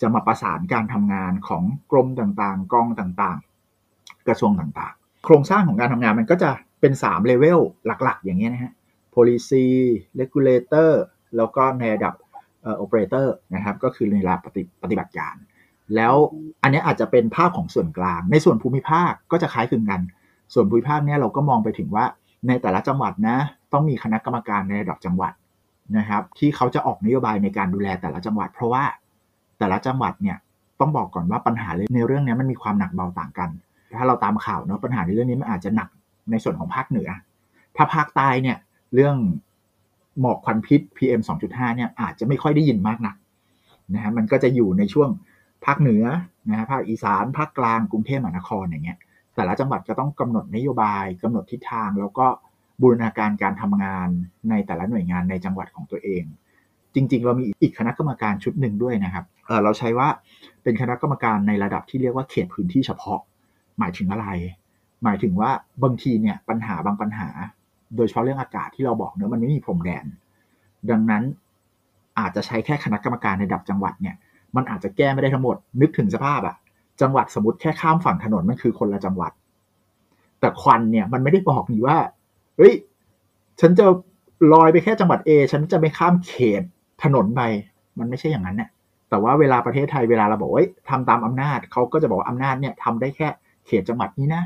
[0.00, 8.72] จะมาประสานการทำงานของกรมต่างๆ กองต่างๆ กระทรวงต่างๆ โครงสร้างของการทำงานมันก็จะเป็น3เลเวลหลักๆ อย่างเงี้ยนะฮะ
[9.14, 9.66] policy
[10.20, 10.90] regulator
[11.36, 12.14] แล้วก็ในระดับ
[12.82, 15.34] operator นะครับ ก็คือในระดับปฏิปฏิบัติการ
[15.96, 16.14] แล้ว
[16.62, 20.00] อันนี้อาจจะเป็นภาพของส่วนกลาง ในส่วนภูมิภาคก็จะคล้ายคลึงกัน
[20.54, 22.04] ส่วนภูมิภาคเนี่ยเราก็มองไปถึงว่า
[22.48, 23.36] ในแต่ละจังหวัดนะ
[23.72, 25.32] ต้องมีคณะกรรมการในระดับจังหวัด
[25.96, 28.84] นะครับ ที่เขาจะออกนโยบายในการดูแลแต่ละจังหวัด เพราะว่า
[29.58, 30.36] แต่ละจังหวัดเนี่ย
[30.80, 33.50] ต้องบอกก่อนว่าปัญหาในเรื่องนี้มันมีความหนักเบาต่างกัน
[33.98, 35.88] ถ้าเราตามข่าวเนาะปัญหาในเรื่องนี้มันอาจจะหนัก
[36.30, 37.08] ในส่วนของภาคเหนือ
[37.76, 38.56] ถ้าภาคใต้เนี่ย
[38.94, 39.16] เรื่อง
[40.20, 43.16] หมอกควันพิษ PM 2.5เนี่ยอาจจะไม่ค่อยได้ยินมากนัก
[43.94, 45.08] นะฮะมันก็จะอยู่ในช่วง
[45.66, 46.04] ภาคเหนือ
[46.50, 48.98] นะฮะภาคอีสานภาคกลางกรุงเทพมหานครอย่างเงี้ย
[49.34, 52.26] แต่ละจังหวัดก็ต้องกำหนดนโยบายกำหนดทิศทาง แล้วก็
[52.80, 54.08] บูรณาการการทำงาน
[54.50, 56.24] ในแต่ละหน่วยงานในจังหวัดของตัวเอง
[56.94, 60.08] จริง ๆ เรามีอีกคณะกรรมการชุดหนึ่งด้วยนะครับเเราใช้ว่า
[60.62, 63.20] เป็นคณะกรรมการในระดับที่เรียกว่าเขตพื้นที่เฉพาะ
[63.78, 64.26] หมายถึงอะไร
[65.04, 65.50] หมายถึงว่า
[65.82, 67.28] บางทีเนี่ยปัญหาบางปัญหา
[67.96, 70.04] โดยเฉพาะเรื่องอากาศที่เราบอกเนอะมันไม่มีพรมแดน
[70.90, 71.22] ดังนั้น
[72.18, 74.16] อาจจะใช้แค่คณะกรรมการในระดับจังหวัดเนี่ย
[74.56, 76.56] มันอาจจะแก้ไม่ได้ทั้งหมด นึกถึงสภาพอะ
[77.00, 79.32] จังหวัดสมมติแค่ข้ามฝั่งถนนมันคือคนละจังหวัด
[80.40, 81.98] แต่ควันเนี่ยมันไม่ได้บอกนี่ว่า
[82.56, 82.74] เฮ้ย
[83.60, 83.86] ฉันจะ
[84.52, 86.62] ลอยไปแค่จังหวัด A ฉันจะไม่ข้ามเขต
[87.02, 87.40] ถนนไป
[87.98, 88.70] มันไม่ใช่อย่างนั้นเนี่ย
[89.10, 93.28] แต่ว่าเวลาประเทศไทยเวลาเราบอกว่าเอ้ยทำตามอำนาจเขาก็จะบอกว่าอำนาจเนี่ยทำได้แค่
[93.66, 94.42] เขตจังหวัดนี้นะ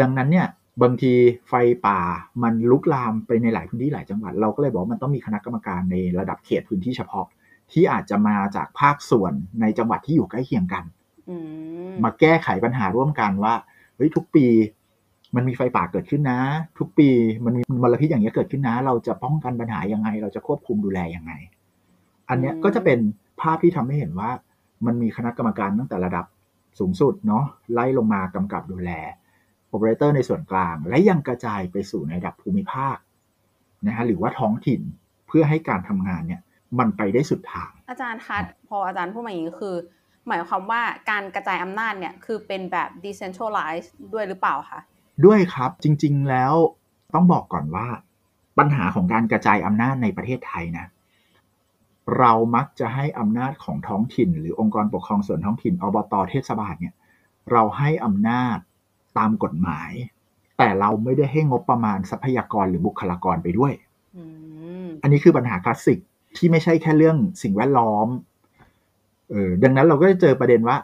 [0.00, 0.46] ดังนั้นเนี่ย
[0.82, 1.12] บางที
[1.48, 1.52] ไฟ
[1.86, 1.98] ป่า
[2.42, 7.26] มันลุกลามไปในหลายพื้นที่หลายจังหวัด เราก็เลยบอกมันต้องมีคณะกรรมการในระดับเขตพื้นที่เฉพาะ
[7.72, 10.84] ที่อาจจะมาจากภาคส่วนในจังหวัดที่อยู่ใกล้เคียงกัน
[11.30, 11.36] อื
[11.90, 13.54] มมาแก้ไขปัญหาร่วมกันว่า
[13.96, 14.46] เฮ้ยทุกปี
[15.36, 16.40] มันมีไฟป่าเกิดขึ้นนะ
[16.78, 17.08] ทุกปี
[17.44, 21.32] มันมีมลพิษอย่างเงี้ยเกิดขึ้นนะ เราจะป้องกันปัญหายังไง เราจะควบคุมดูแลยังไง
[22.28, 22.98] อันเนี้ยก็จะเป็น
[23.40, 24.30] ภาพที่ทำให้เห็นว่า
[24.86, 26.26] มันมีคณะกรรมการตั้งแต่ระดับ
[26.78, 28.90] สูงสุดเนาะไล่ลงมากำกับดูแล
[29.68, 32.96] โอเปอเรเตอร์ในส่วนกลาง และยังกระจายไปสู่ในระดับภูมิภาค
[33.86, 34.80] นะฮะหรือว่าท้องถิ่น
[35.26, 36.40] เพื่อให้การทำงานเนี่ย
[36.78, 39.76] มันไปได้สุดทาง อาจารย์คะพออาจารย์พูดมาอย่างนี้คือ
[40.28, 44.80] หมายความว่าการกระจายอำนาจเนี่ยคือเป็นแบบ decentralized ด้วยหรือเปล่าคะ
[45.26, 46.54] ด้วยครับจริง ๆแล้ว
[47.14, 47.86] ต้องบอกก่อนว่า
[48.58, 50.86] ปัญหาของการกระจายอำนาจในประเทศไทยนะ
[52.18, 56.94] เรามักจะให้อำนาจของท้องถิ่น หรือองค์กรปกครองส่วนท้องถิ่นอบตเทศบาลเนี่ย
[57.52, 58.58] เราให้อำนาจ
[59.18, 59.90] ตามกฎหมาย
[60.58, 63.72] แต่เราไม่ได้ให้งบประมาณทรัพยากรหรือบุคลากรไปด้วย
[64.16, 64.24] อื
[64.84, 65.98] มอันนี้คือปัญหาคลาสสิก
[66.36, 68.08] ที่ไม่ใช่แค่เรื่องสิ่งแวดล้อม
[69.30, 70.76] เออดังนั้นเราก็จะเจอประเด็นว่า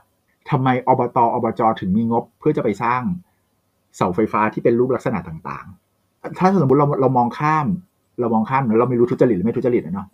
[0.51, 3.03] ทำไมอบตอบจถึงมีงบเพื่อจะไปสร้าง
[3.97, 7.67] เสาไฟฟ้าที่เป็นรูปลักษณะต่างๆ ถ้าสมมติเราเรามองข้าม
[8.21, 10.09] เรามองข้ามแล้วเราไม่รู้ทุจริตหรือไม่ทุจริตอะเนาะ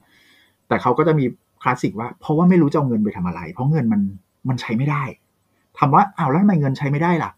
[0.69, 1.25] แต่เขาก็จะมี
[1.63, 4.01] คลาสสิกว่า เพราะว่าไม่รู้จะเอาเงินไปทำอะไร เพราะเงินมัน
[4.49, 5.03] มันใช้ไม่ได้
[5.79, 7.31] ถามว่าอ้าวแล้วทำไมเงินใช้ไม่ได้ล่ะ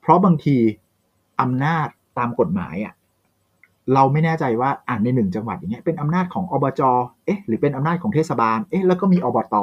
[0.00, 0.56] เพราะบางที
[1.40, 2.94] อำนาจตามกฎหมายอะ
[3.94, 6.80] เราไม่แน่ใจว่าอ่านในหนึ่งจังหวัดอย่างเงี้ยเป็นอำนาจของอบจ
[7.24, 9.54] เอ๊ะหรือเป็นอำนาจของเทศบาลเอ๊ะแล้วก็มีอบต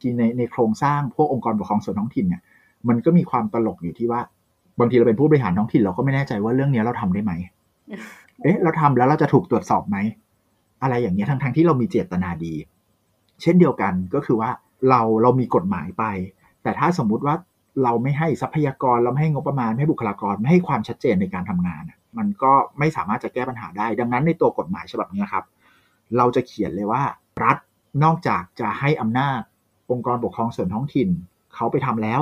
[0.00, 2.42] ที่ในในโครงสร้างพวกองค์กรปกครองส่วนท้องถิ่นเนี่ย
[2.88, 4.20] มันก็มีความตลกอยู่ที่ว่า
[4.80, 7.32] บางทีเราเป็นผู้บริหารท้องถิ่นเราก็ไม่แน่ใจว่าเรื่องเนี้ยเราทำได้ไหม
[8.42, 9.96] เอ๊ะเราทำแล้วเราจะถูกตรวจสอบไหม
[10.82, 12.54] อะไรอย่างเงี้ยทั้งทงๆที่เรามีเจตนาดี
[13.42, 14.50] เช่นเดียวกันก็คือว่า
[14.88, 16.04] เราเรามีกฎหมายไป
[16.62, 17.34] แต่ถ้าสมมุติว่า
[17.82, 21.82] เราไม่ให้ทรัพยากรเราไม่ให้งบประมาณไม่ให้บุคลากรไม่ให้ความชัดเจนในการทำงาน
[22.18, 25.44] มันก็ไม่สามารถจะแก้ปัญหาได้ ดังนั้นในตัวกฎหมายฉบับนี้ครับ
[26.16, 27.02] เราจะเขียนเลยว่า
[27.44, 27.56] รัฐ
[28.04, 29.40] นอกจากจะให้อำนาจ
[29.90, 31.08] องค์กรปกครองส่วนท้องถิ่น
[31.54, 32.20] เขาไปทำแล้ว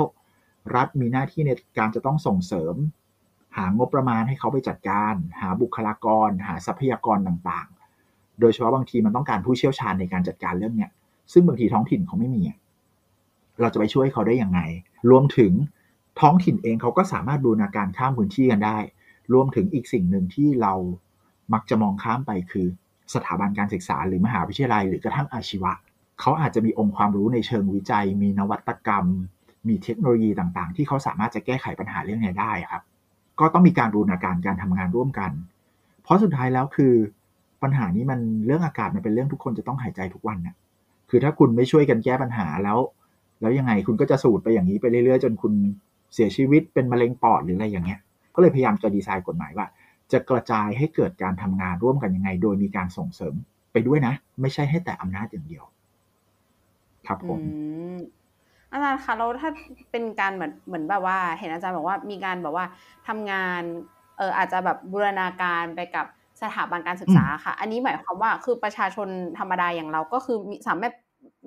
[0.75, 2.75] รัฐมีหน้าที่ในการจะต้องส่งเสริม
[3.57, 10.91] หางบประมาณให้เขาไปจัดการ หาบุคลากร หาทรัพยากรต่างๆ โดยเฉพาะบางทีมันต้องการผู้เชี่ยวชาญในการจัดการเรื่องเนี้ย
[11.33, 12.43] ซึ่งบางทีท้องถิ่นเขาไม่มี
[13.61, 14.59] เราจะไปช่วยเขาได้ยังไง
[15.09, 15.51] รวมถึง
[16.19, 18.77] ท้องถิ่นเองเขาก็สามารถบูรณาการข้ามพื้นที่กันได้
[19.33, 20.73] รวมถึงอีกสิ่งหนึ่งที่เรา
[21.53, 22.67] มักจะมองข้ามไปคือ
[23.13, 25.73] สถาบันการศึกษาหรือมหาวิทยาลัย หรือกระทั่งอาชีวะ
[26.19, 29.05] เขาอาจจะมีองค์ความรู้ในเชิงวิจัย มีนวัตกรรม
[29.67, 32.83] มีเทคโนโลยีต่างๆ ที่เขาสามารถจะแก้ไขปัญหาเรื่องนี้ได้ครับ
[33.39, 35.31] ก็ต้องมีการบูรณาการการทำงานร่วมกัน
[36.03, 36.93] เพราะสุดท้ายแล้วคือ
[37.63, 40.55] ปัญหานี้มันเรื่องอากาศมันเป็นเรื่องทุกคนจะต้องหายใจทุกวันนี่ย
[41.09, 42.77] คือถ้าคุณไม่ช่วยกันแก้ปัญหาแล้ว
[43.41, 45.53] แล้วยังไงคุณก็จะสูดไปอย่างนี้ไปเรื่อยๆ จนคุณ
[46.13, 47.99] เสียชีวิตเป็นมะเร็งปอดหรืออะไรอย่างเงี้ย
[48.35, 49.65] ก็เลยพยายามจะดีไซน์กฎหมายว่า
[50.11, 53.35] จะกระจายให้เกิดการทำงานร่วมกันยังไง โดยมีการส่งเสริม
[53.71, 55.63] ไปด้วยนะ ไม่ใช่ให้แต่อำนาจอย่างเดียว
[57.07, 57.39] ครับผม
[58.71, 59.49] อาจารย์คะแล้วถ้า
[59.91, 62.65] เป็นการเหมือนเหมือนแบบว่า เห็นอาจารย์บอกว่ามีการแบบว่า
[63.07, 63.61] ทำงาน
[64.17, 66.05] เอออาจจะแบบบูรณาการไปกับ
[66.41, 69.07] สถาบันการศึกษาค่ะ อันนี้หมายความว่าคือประชาชน
[69.39, 70.93] ธรรมดาอย่างเราก็คือมีสามารถ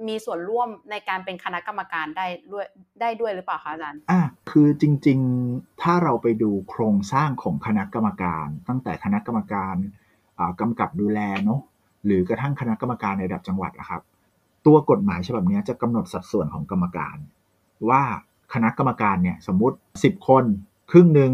[0.08, 2.66] มีส่วนร่วมในการเป็นคณะกรรมการได้ด้วย
[3.00, 5.18] ได้ด้วยหรือเปล่าคะอาจารย์อ่าคือจริง
[5.50, 9.74] ๆ ถ้าเราไปดูโครงสร้างของคณะกรรมการ ตั้งแต่คณะกรรมการ
[10.60, 11.60] กำกับดูแลเนาะ
[12.06, 14.02] หรือกระทั่งคณะกรรมการในระดับจังหวัดนะครับ
[14.66, 17.16] ตัวกฎหมายฉบับนี้จะกำหนดสัดส่วนของกรรมการ
[17.88, 18.02] ว่า
[18.54, 20.44] คณะกรรมการเนี่ยสมมติ 10 คน
[20.90, 21.32] ครึ่งหนึ่ง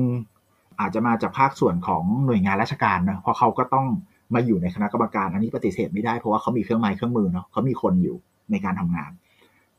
[0.80, 3.86] อาจจะมาจากภาคส่วนของหน่วยงานราชการนะเพราะเขาก็ต้อง
[4.34, 8.16] มาอยู่ในคณะกรรมการอันนี้ปฏิเสธไม่ได้เพราะว่าเขามีเครื่องไม้เครื่องมือเนาะเขามีคนอยู่
[8.50, 9.10] ในการทำงาน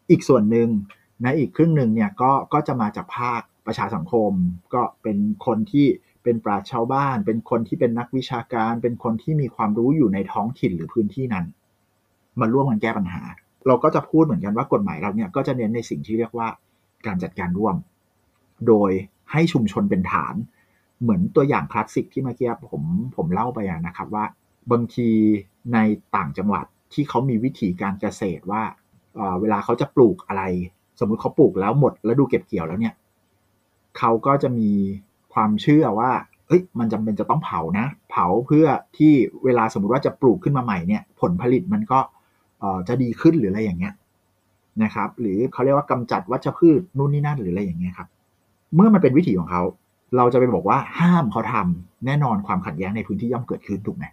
[0.09, 0.69] อีกส่วนหนึ่ง
[1.23, 4.31] นะอีกครึ่งหนึ่งเนี่ยก็ก็จะมาจากภาคประชาสังคม
[4.73, 5.87] ก็เป็นคนที่
[6.23, 11.45] เป็นปราชญ์ชาวบ้าน เป็นคนที่เป็นนักวิชาการ เป็นคนที่มีความรู้อยู่ในท้องถิ่นหรือพื้นที่นั้น
[12.39, 13.23] มาร่วมกันแก้ปัญหา
[13.67, 16.47] เราก็จะพูดเหมือนกันว่ากฎหมายเราเนี่ยก็จะเน้นในสิ่งที่เรียกว่า
[17.05, 17.75] การจัดการร่วม
[18.67, 18.91] โดย
[19.31, 20.35] ให้ชุมชนเป็นฐาน
[21.01, 22.83] เหมือนตัวอย่างคลาสสิกที่เมื่อกี้ผม
[23.15, 24.25] ผมเล่าไปนะครับว่า
[24.71, 25.09] บางที
[25.73, 25.77] ใน
[26.15, 28.63] ต่างจังหวัด ที่เขามีวิธีการเกษตรว่า
[29.41, 30.43] เวลาเขาจะปลูกอะไร
[30.99, 32.93] สมมุติเขาปลูกแล้วหมดแล้วดูเก็บเกี่ยวแล้วเนี่ย
[33.97, 34.71] เขาก็จะมี
[35.33, 36.11] ความเชื่อว่า
[36.47, 38.65] เอ้ยมันจำเป็นจะต้องเผานะ เผาเพื่อ
[38.97, 41.99] ที่เวลาสมมติว่าจะปลูกขึ้นมาใหม่เนี่ย ผลผลิตมันก็
[42.87, 43.93] จะดีขึ้นหรืออะไรอย่างเงี้ย
[44.83, 48.07] นะครับ หรือเขาเรียกว่ากำจัดวัชพืชนู่นนี่นั่นหรืออะไรอย่างเงี้ยครับ
[48.75, 49.63] เมื่อมันเป็นวิถีของเขา
[50.17, 54.05] เราจะไปบอกว่าห้ามเขาทำแน่นอนความขัดแย้งในพื้นที่ย่อมเกิดขึ้นถูกไหม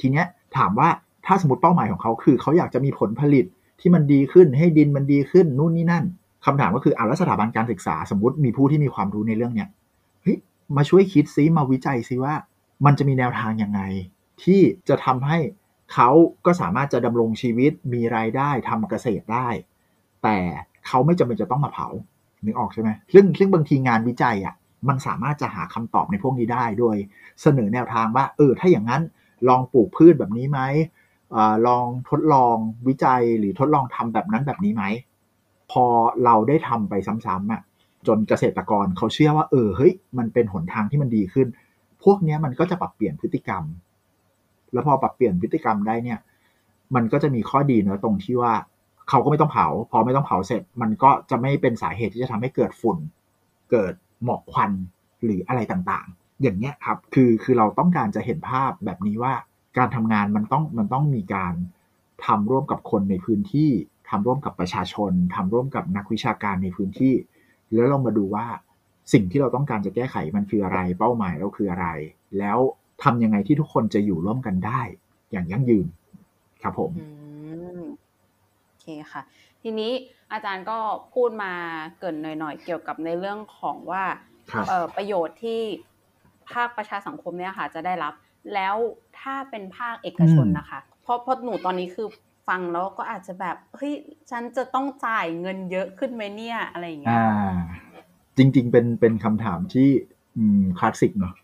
[0.00, 0.88] ทีเนี้ยถามว่า
[1.26, 3.44] ถ้าสมมติเป้าหมายของเขาคือ เขาอยากจะมีผลผลิต
[3.80, 6.04] ที่มันดีขึ้นให้ดินมันดีขึ้นนู่นนี่นั่น
[6.46, 9.68] คำถามก็คืออ่าแล้วสถาบันการศึกษา สมมติมีผู้ที่มีความรู้ในเรื่องเนี้ย
[10.22, 10.38] เฮ้ย
[10.76, 12.34] มาช่วยคิดซิมาวิจัยซิว่า
[12.84, 13.80] มันจะมีแนวทางยังไง
[14.42, 15.38] ที่จะทำให้
[15.92, 16.08] เขา
[16.46, 19.48] ก็สามารถจะดำรงชีวิตมีรายได้ทำเกษตรได้
[20.22, 20.38] แต่
[20.86, 21.88] เขาไม่จำเป็นจะต้องมาเผา
[22.44, 24.54] นึกออกใช่ไหมซึ่งซึ่งบางทีงานวิจัยอะ
[24.88, 26.96] มันสามารถจะหาคำตอบในพวกนี้ได้โดย
[27.42, 29.02] เสนอแนวทางว่า เออ ถ้าอย่างนั้น
[29.48, 30.60] ลองปลูกพืชแบบนี้ไหม
[31.34, 32.56] อลองทดลอง
[32.88, 34.84] วิจัยหรือทดลองทำแบบนั้นแบบนี้ไหม
[35.72, 35.84] พอ
[36.24, 37.62] เราได้ทำไปซ้ำๆอะ
[38.06, 41.48] จนเกษตรกรเขาเชื่อว่าเออเฮ้ยมันเป็นหนทางที่มันดีขึ้น
[42.04, 43.64] พวกนี้มันก็จะปรับเปลี่ยนพฤติกรรม
[44.72, 46.18] แล้วพอปรับเปลี่ยนพฤติกรรมได้เนี่ย
[46.94, 48.54] มันก็จะมีข้อดีเนอะตรงที่ว่า
[49.08, 52.98] เขาก็ไม่ต้องเผา พอไม่ต้องเผาเสร็จ มันก็จะไม่เป็นสาเหตุที่จะทำให้เกิดฝุ่น
[53.70, 54.70] เกิดหมอกควัน
[55.24, 59.34] หรืออะไรต่างๆ อย่างเนี้ยครับ คือคือเราต้องการจะเห็นภาพแบบนี้ว่า
[59.78, 61.54] การทำงานมันต้องมันต้องมีการ
[62.26, 63.70] ทำร่วมกับคนในพื้นที่
[64.08, 67.14] ทำร่วมกับประชาชนทำร่วมกับนักวิชาการในพื้นที่
[67.72, 68.46] แล้วลองมาดูว่า
[69.12, 71.88] สิ่งที่เราต้องการจะแก้ไขมันคืออะไร เป้าหมายเราคืออะไร
[72.38, 72.58] แล้ว
[73.02, 74.80] ทำยังไงที่ทุกคนจะอยู่ร่วมกันได้
[75.32, 75.86] อย่างยั่งยืน
[76.62, 76.90] ครับผม
[78.66, 79.22] โอเคค่ะ
[79.62, 79.92] ทีนี้
[80.32, 80.78] อาจารย์ก็
[81.14, 81.52] พูดมา
[81.98, 84.04] เกินหน่อยๆ เกี่ยวกับในเรื่องของว่า
[84.96, 85.60] ประโยชน์ที่
[86.52, 88.14] ภาคประชาสังคมเนี่ยค่ะ จะได้รับ
[88.54, 88.76] แล้ว
[89.20, 92.08] ถ้าเป็นภาคเอกชนนะคะ เพราะเพราะหนูตอนนี้คือ
[92.48, 93.94] ฟังแล้วก็อาจจะแบบเฮ้ย
[94.30, 97.20] ฉันจะต้องจ่ายเงินเยอะขึ้นไหมเนี่ยอะไรอย่างเงี้ย
[98.36, 99.88] จริง ๆ เป็นเป็นคำถามที่
[100.78, 101.34] คลาสสิกเนาะ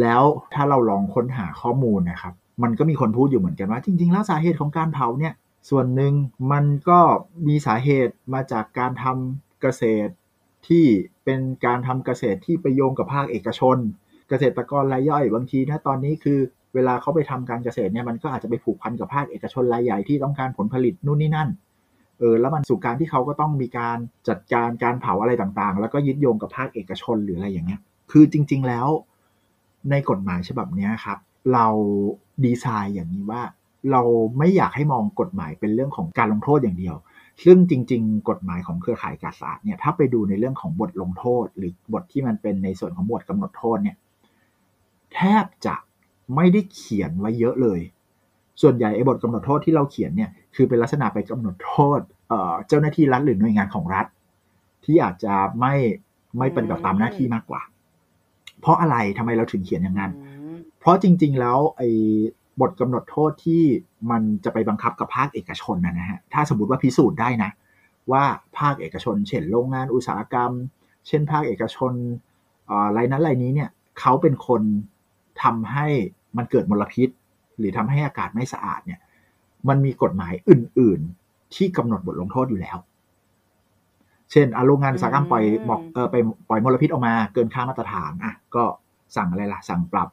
[0.00, 0.22] แล้ว
[0.54, 5.34] ถ้าเราลองค้นหาข้อมูลนะครับ มันก็มีคนพูดอยู่เหมือนกันว่าจริง ๆ แล้วสาเหตุของการเผาเนี่ย
[5.70, 6.12] ส่วนหนึ่ง
[6.52, 7.00] มันก็
[7.48, 10.12] มีสาเหตุมาจากการทำเกษตร
[10.68, 10.84] ที่
[11.24, 13.76] เป็นการทำเกษตรที่ไปโยงกับภาคเอกชน
[14.28, 16.38] เกษตรกรรายย่อย บางทีนะตอนนี้คือ
[16.74, 21.48] เวลาเขาไปทำการเกษตรเนี่ยมันก็อาจจะไปผูกพันกับภาคเอกชนรายใหญ่ที่ต้องการผลผลิตนู่นนี่นั่น
[22.18, 23.96] เออแล้วมันสู่การที่เขาก็ต้องมีการ
[24.28, 27.80] จัดการการเผาอะไรต่างๆ แล้วก็ยึดโยงกับภาคเอกชนหรืออะไรอย่างเงี้ย
[28.12, 28.86] คือจริง ๆแล้ว
[29.90, 31.18] ในกฎหมายฉบับนี้ครับ
[31.54, 31.66] เรา
[32.44, 33.42] ดีไซน์อย่างนี้ว่า
[33.90, 34.02] เรา
[34.38, 36.96] ไม่อยากให้มองกฎหมายเป็นเรื่องของการลงโทษอย่างเดียว
[37.44, 43.96] ซึ่งจริง ๆ กฎหมายของเครือข่ายกาศาสตร์เนี่ยถ้าไปดูในเรื่องของบทลงโทษ หรือบทที่มันเป็นในส่วนของบทกำหนดโทษเนี่ย
[45.14, 45.74] แทบจะ
[46.36, 47.80] ไม่ได้เขียนไว้เยอะเลย
[48.62, 52.00] ส่วนใหญ่ไอ้บทกำหนดโทษที่เราเขียนเนี่ยคือเป็นลักษณะไปกำหนดโทษ
[52.68, 54.06] เจ้าหน้าที่รัฐหรือหน่วยงานของรัฐ
[54.84, 55.74] ที่อาจจะไม่
[56.38, 57.62] ไม่ปฏิบัติตามหน้าที่มากกว่า
[58.60, 60.12] เพราะอะไรทำไมเราถึงเขียนอย่างนั้น
[60.78, 61.88] เพราะจริง ๆ แล้วไอ้
[62.60, 63.62] บทกำหนดโทษที่
[64.10, 67.50] มันจะไปบังคับกับภาคเอกชนนะฮะถ้าสมมติว่าพิสูจน์ได้นะ
[68.12, 68.24] ว่า
[68.58, 70.50] ภาคเอกชน เช่นโรงงานอุตสาหกรรม
[71.06, 71.92] เช่น ภาคเอกชน
[72.70, 74.62] อะไรนั้นอะไรนี้เนี่ยเขาเป็นคน
[75.42, 75.86] ทำให้
[76.36, 77.08] มันเกิดมลพิษ
[77.58, 79.00] หรือทำให้อากาศไม่สะอาดเนี่ย
[79.68, 82.78] มันมีกฎหมายอื่น ๆ ที่กำหนดบทลงโทษอยู่แล้ว
[84.30, 86.16] เช่นโรงงานอุตสาหกรรมปล่อยหมอกเออไป
[86.48, 88.64] ปล่อยมลพิษออกมา เกินค่ามาตรฐานอะก็
[89.16, 90.08] สั่งอะไรล่ะ สั่งปรับ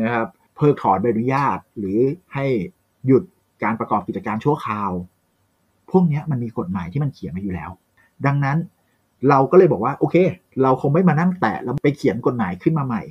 [0.00, 1.98] นะครับเพิกถอนใบอนุญาตหรือ
[2.34, 2.46] ให้
[3.06, 3.22] หยุด
[3.62, 4.90] การประกอบกิจการชั่วคราว
[5.90, 7.70] พวกนี้มันมีกฎหมายที่มันเขียนมาอยู่แล้ว
[8.26, 8.56] ดังนั้น
[9.28, 10.16] เราก็เลยบอกว่า โอเค
[10.62, 13.02] เราคงไม่มานั่งแตะแล้วไปเขียนกฎหมายขึ้นมาใหม่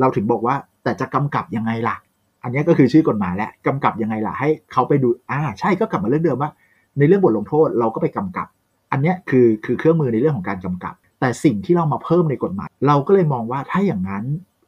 [0.00, 1.96] เราถึงบอกว่าแต่จะกำกับยังไงล่ะ
[2.42, 6.50] อันนี้ก็คือชื่อกฎหมายแล้วกำกับยังไงล่ะ ให้เขาไปดูอ่าใช่ก็กลับมาเรื่องเดิมว่า
[6.98, 8.46] ในเรื่องบทลงโทษเราก็ไปกำกับ
[8.92, 14.24] อันนี้คือคือเครื่องมือในเรื่องของการกำกับ แต่สิ่งที่เรามาเพิ่มในกฎหมาย เราก็เลยมองว่าถ้าอย่างนั้น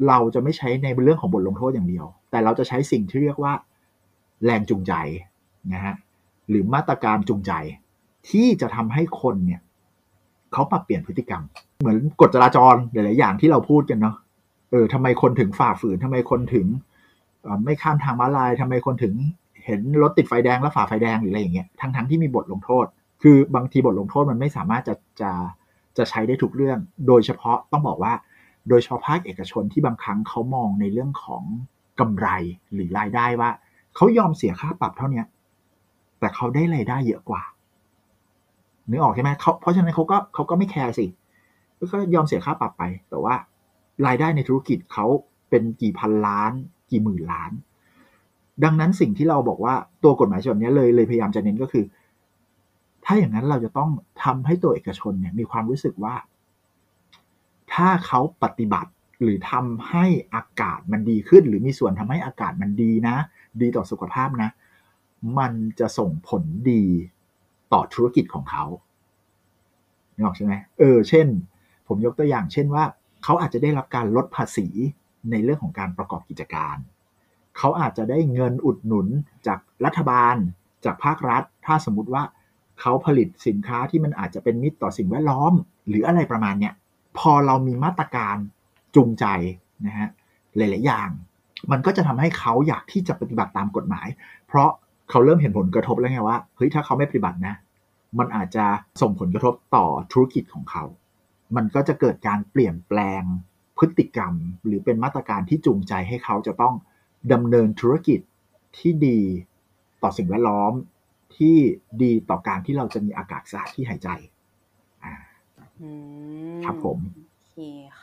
[0.09, 3.53] เราจะไม่ใช้ในเรื่องของบทลงโทษอย่างเดียว แต่เราจะใช้สิ่งที่เรียกว่า
[4.45, 4.93] แรงจูงใจ
[5.73, 5.95] นะฮะ
[6.49, 7.53] หรือมาตรการจูงใจ
[8.31, 9.61] ที่จะทำให้คนเนี่ย
[10.53, 11.43] เขาปรับเปลี่ยนพฤติกรรม
[11.81, 14.17] เหมือนกฎจราจรหลาย ๆ อย่างที่เราพูดกันเนาะ
[14.75, 16.67] เออทำไมคนถึงฝ่าฝืนทำไมคนถึง
[17.65, 19.15] ไม่ข้ามทางม้าลายทำไมคนถึง
[19.65, 22.87] เห็นรถติดไฟแดงแล้วฝ่าไฟแดงหรืออะไรอย่างเงี้ยทั้งๆทที่มีบทลงโทษ
[23.23, 25.33] คือบางทีบทลงโทษมันไม่สามารถจะจะ
[25.97, 28.13] จะใช้ได้ทุกเรื่อง โดยเฉพาะต้องบอกว่า
[28.69, 31.43] โดยเฉพาะภาคเอกชนที่บางครั้งเขามองในเรื่องของ
[32.01, 32.29] กำไร
[32.73, 33.51] หรือรายได้ว่า
[33.97, 35.23] เขายอมเสียค่าปรับเท่านี้
[36.19, 37.43] แต่เขาได้รายได้เยอะกว่า
[38.91, 41.07] นึกออกใช่ไหมเขาเพราะฉะนั้นเขาก็เขาก็ไม่แคร์สิ
[41.93, 43.35] ก็ยอมเสียค่าปรับไป แต่ว่า
[44.07, 45.07] รายได้ในธุรกิจเขา
[45.51, 46.53] เป็นกี่พันล้าน
[46.91, 47.53] กี่หมื่นล้าน
[48.65, 51.85] ดังนั้นสิ่งที่เราบอกว่าตัวกฎหมายฉบับนี้เลยเลยพยายามจะเน้นก็คือ
[53.05, 53.91] ถ้าอย่างนั้นเราจะต้อง
[54.25, 56.15] ทำให้ตัวเอกชนเนี่ยมีความรู้สึกว่า
[57.73, 58.91] ถ้าเขาปฏิบัติ
[59.23, 63.17] หรือทำให้อากาศมันดีขึ้น หรือมีส่วนทำให้อากาศมันดีนะ
[63.61, 64.51] ดีต่อสุขภาพนะ
[65.39, 66.85] มันจะส่งผลดี
[67.73, 68.65] ต่อธุรกิจของเขา
[70.15, 71.27] นึกออกใช่ไหมเออ เช่น
[71.89, 72.85] ผมยกตัวอย่าง เช่นว่า
[73.25, 74.67] เขาอาจจะได้รับการลดภาษี
[75.31, 76.77] ในเรื่องของการประกอบกิจการ
[77.59, 79.07] เขาอาจจะได้เงินอุดหนุน
[79.47, 80.37] จากรัฐบาล
[80.85, 82.23] จากภาครัฐ ถ้าสมมติว่า
[82.81, 85.53] เขาผลิตสินค้าที่มันอาจจะเป็นมิตรต่อสิ่งแวดล้อม
[85.89, 86.75] หรืออะไรประมาณเนี้ย
[87.19, 88.37] พอเรามีมาตรการ
[88.95, 89.25] จูงใจ
[89.87, 90.09] นะฮะ
[90.57, 91.09] หลาย ๆ อย่าง
[91.71, 94.09] มันก็จะทำให้เขาอยากที่จะปฏิบัติตามกฎหมาย
[94.49, 94.71] เพราะ
[95.11, 97.55] เขาเริ่มเห็นผลกระทบแล้วไงว่าเฮ้ยถ้าเขาไม่ปฏิบัตินะ
[98.19, 98.65] มันอาจจะ
[99.03, 100.85] ส่งผลกระทบต่อธุรกิจของเขา
[101.57, 103.23] มันก็จะเกิดการเปลี่ยนแปลง
[103.79, 104.35] พฤติกรรม
[104.67, 106.75] หรือเป็นมาตรการที่จูงใจให้เขาจะต้อง
[107.33, 108.21] ดำเนินธุรกิจ
[108.79, 109.21] ที่ดี
[110.03, 110.73] ต่อสิ่งแวดล้อม
[111.37, 111.57] ที่
[112.03, 114.09] ดีต่อการที่เราจะมีอากาศสะอาดที่หายใจ
[116.65, 117.57] ครับผมโอเค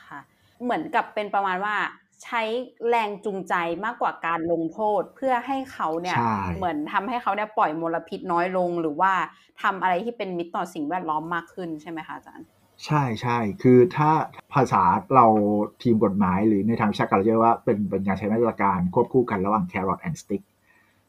[0.06, 0.20] ค่ะ
[0.64, 1.76] เหมือนกับเป็นประมาณว่า
[2.24, 2.42] ใช้
[2.90, 6.18] แรงจูงใจมากกว่าการลงโทษเพื่อให้เขาเนี่ย
[6.58, 9.14] เหมือนทำให้เขาเนี่ยปล่อยมลพิษน้อยลง หรือว่า
[9.62, 12.48] ทำอะไรที่เป็นมิตรต่อสิ่งแวดล้อมมากขึ้นใช่ไหมคะอาจารย์
[12.86, 14.12] ใช่ใช่คือถ้า
[14.54, 14.84] ภาษา
[15.16, 15.26] เรา
[15.82, 20.44] ทีมกฎหมายหรือในทางวิชาการเราเรียกว่าเป็นเป็นการใช้มาตรการควบคู่กันระหว่าง carrot and stick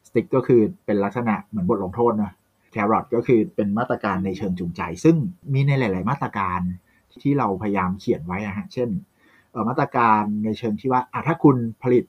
[0.07, 2.31] stick ก็คือเป็นลักษณะเหมือนบทลงโทษนะ
[2.71, 5.15] แครอทก็คือเป็นมาตรการในเชิงจูงใจ ซึ่ง
[5.53, 6.59] มีในหลาย ๆ มาตรการ
[7.21, 8.89] ที่เราพยายามเขียนไว้นะฮะ เช่น
[9.69, 12.03] มาตรการในเชิงที่ว่าถ้าคุณผลิต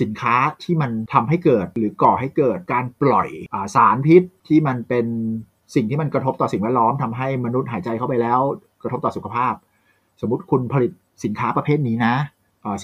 [0.00, 5.06] สินค้าที่มันทำให้เกิดหรือก่อให้เกิดการปล่อยอสารพิษที่มันเป็น
[5.74, 8.40] สิ่งที่มันกระทบต่อสิ่งแวดล้อมทำให้มนุษย์หายใจเข้าไปแล้ว
[8.82, 9.54] กระทบต่อสุขภาพ
[10.20, 10.92] สมมติคุณผลิต
[11.24, 12.14] สินค้าประเภทนี้นะ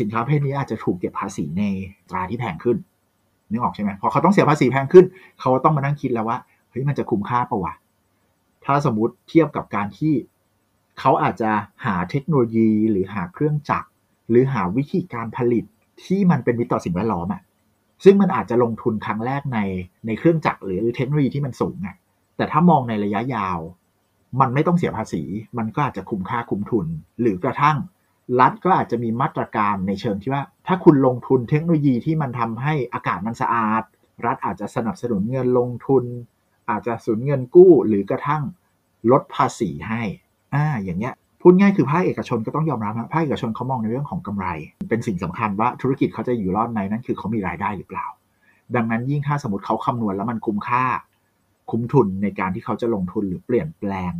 [0.01, 1.65] สินค้าประเภทนี้อาจจะถูกเก็บภาษีใน
[2.11, 2.77] ตราที่แพงขึ้น
[3.51, 5.05] นึกออกใช่ไหมพอเขาต้องเสียภาษีแพงขึ้น
[5.41, 6.39] เขาต้องมานั่งคิดแล้วว่า
[6.71, 7.75] เฮ้ยมันจะคุ้มค่าปะวะ
[8.65, 10.15] ถ้าสมมติเทียบกับการที่
[10.99, 11.51] เขาอาจจะ
[11.85, 13.89] หาเทคโนโลยีหรือหาเครื่องจักร
[14.31, 15.65] หรือหาวิธีการผลิต
[16.05, 17.43] ที่มันเป็นมิตรต่อสิ่งแวดล้อมอะ่ะ
[18.05, 19.59] ซึ่งมันอาจจะลงทุนครั้งแรกใน
[20.07, 21.97] ในเครื่องจักรหรือเทคโนโลยีที่มันสูงอะ
[22.37, 23.59] แต่ถ้ามองในระยะยาว
[24.41, 25.23] มันไม่ต้องเสียภาษี
[25.59, 26.87] มันก็อาจจะคุ้มค่าคุ้มทุน
[27.21, 27.77] หรือกระทั่ง
[28.41, 33.83] รัฐก็อาจจะมีมาตรการในเชิงที่ว่า ถ้าคุณลงทุนเทคโนโลยีที่มันทำให้อากาศมันสะอาด
[34.27, 36.05] รัฐอาจจะสนับสนุนเงินลงทุน
[36.71, 38.43] อาจจะสูญเงินกู้หรือกระทั่ง
[39.11, 40.03] ลดภาษีให้
[40.55, 44.47] อ่าอย่างเงี้ยพูดง่ายคือภาคเอกชนก็ต้องยอมรับนะภาคเอกชนเขามองในเรื่องของกำไร
[44.88, 48.07] เป็นสิ่งสำคัญว่าธุรกิจเขาจะอยู่รอดในนั้นคือเขามีรายได้หรือเปล่า
[48.75, 50.85] ดังนั้นยิ่งถ้าสมมติเขาคำนวณแล้วมันคุ้มค่า
[51.71, 54.13] คุ้มทุนในการที่เขาจะลงทุนหรือเปลี่ยนแปลง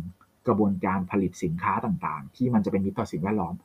[0.47, 3.55] กระบวนการผลิตสินค้าต่างๆ ที่มันจะเป็นมิตรต่อสิ่งแวดล้อม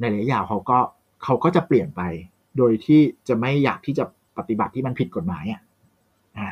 [0.00, 0.78] ในระยะยาวเขาก็
[1.24, 2.02] เขาก็จะเปลี่ยนไป
[2.58, 4.04] โดยที่จะไม่อยากที่จะ
[4.38, 5.60] ปฏิบัติที่มันผิดกฎหมายอะ
[6.38, 6.50] อ่า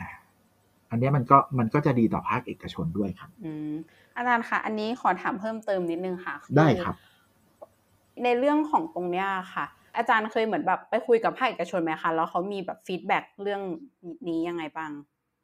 [0.90, 3.72] อันเนี้ยมันก็มันก็จะดีต่อภาคเอกชนด้วยครับอืม
[4.16, 6.96] อาจารย์คะอันนี้ขอถามเพิ่มเติมนิดนึงค่ะอได้ครับ
[8.24, 13.62] ในเรื่องของตรงเนี้ยค่ะ อาจารย์เคยเหมือนแบบไปคุยกับภาคเอกชนไหมคะแล้วเขามีแบบ feedback เรื่อง
[14.28, 14.90] นี้ยังไงบ้าง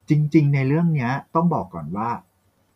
[0.09, 2.09] จริง ๆ ในเรื่องเนี้ยต้องบอกก่อนว่า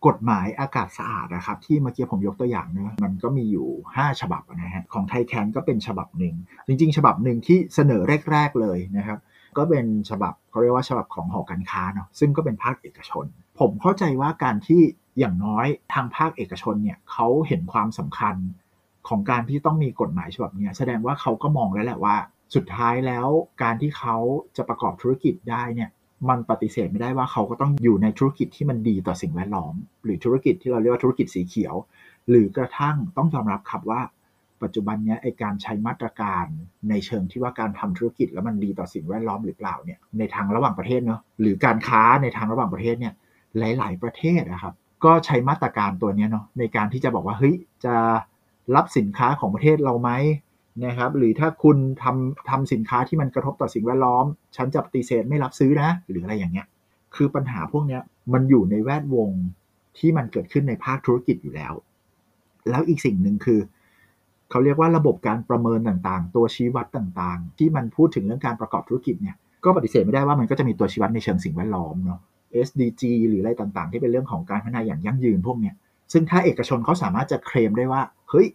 [0.06, 6.34] กฎหมายอากาศสะอาดนะครับที่เมื่อกี้ผมยกตัวอย่างเนอะมันก็มีอยู่ 5 ฉบับนะฮะของ Thai CAN ก็เป็นฉบับหนึ่ง
[6.66, 9.18] จริง ๆ ฉบับหนึ่งที่เสนอแรก ๆ เลยนะครับ
[9.56, 13.26] ก็เป็นฉบับเขาเรียกว่าฉบับของหอการค้าเนาะซึ่งก็เป็นภาคเอกชน
[13.60, 14.80] ผมเข้าใจว่าการที่
[15.18, 18.36] อย่างน้อยทางภาคเอกชนเนี่ยเขาเห็นความสำคัญ
[19.08, 22.16] ของการที่ต้องมีกฎหมายฉบับนี้แสดงว่าเขาก็มองแล้วแหละว่า
[22.54, 23.28] สุดท้ายแล้ว
[23.62, 24.16] การที่เขา
[24.56, 25.90] จะประกอบธุรกิจได้เนี่ย
[26.28, 31.74] มันปฏิเสธไม่ได้ว่าเขาก็ต้องอยู่ในธุรกิจที่มันดีต่อสิ่งแวดล้อม หรือธุรกิจที่เราเรียกว่าธุรกิจสีเขียว
[32.28, 34.00] หรือกระทั่งต้องยอมรับครับว่า
[34.62, 36.46] ปัจจุบันนี้ไอการใช้มาตรการ
[36.88, 43.14] ในเชิงที่ว่าการทำธุรกิจแล้วมันดีต่อสิ่งแวดล้อมหรือเปล่าเนี่ยในทางระหว่างประเทศเนาะหรือการค้าในทางระหว่างประเทศเนี่ย
[43.58, 47.94] หลาย ๆ ประเทศนะครับก็ใช้มาตรการตัวเนี้ยเนาะในการที่จะบอกว่าเฮ้ยจะ
[48.74, 50.10] รับสินค้าของประเทศเราไหม
[50.84, 54.24] นะครับหรือถ้าคุณทำทำสินค้าที่มันกระทบต่อสิ่งแวดล้อม
[54.56, 56.66] ฉันจะปฏิเสธไม่รับซื้อนะ หรืออะไรอย่างเงี้ย
[57.16, 59.30] คือปัญหาพวกเนี้ยมันอยู่ในแวดวง
[59.98, 61.72] ที่มันเกิดขึ้นในภาคธุรกิจอยู่แล้ว
[62.70, 63.60] แล้วอีกสิ่งหนึ่งคือ
[64.50, 72.20] เขาเรียกว่าระบบการประเมินต่างๆ ตัวชี้วัดต่างๆ ที่มันพูดถึงเรื่องการประกอบธุรกิจเนี่ยก็ปฏิเสธไม่ได้ว่ามันก็จะมีตัวชี้วัดในเชิงสิ่งแวดล้อมเนาะ
[72.66, 75.74] SDG หรืออะไรต่างๆ ที่เป็นเรื่องของการพัฒนาอย่างยั่งยืนพวกเนี้ย
[76.12, 78.46] ซึ่งถ้าเอกชนเขาสามารถจะเคลมได้ว่าเฮ้ย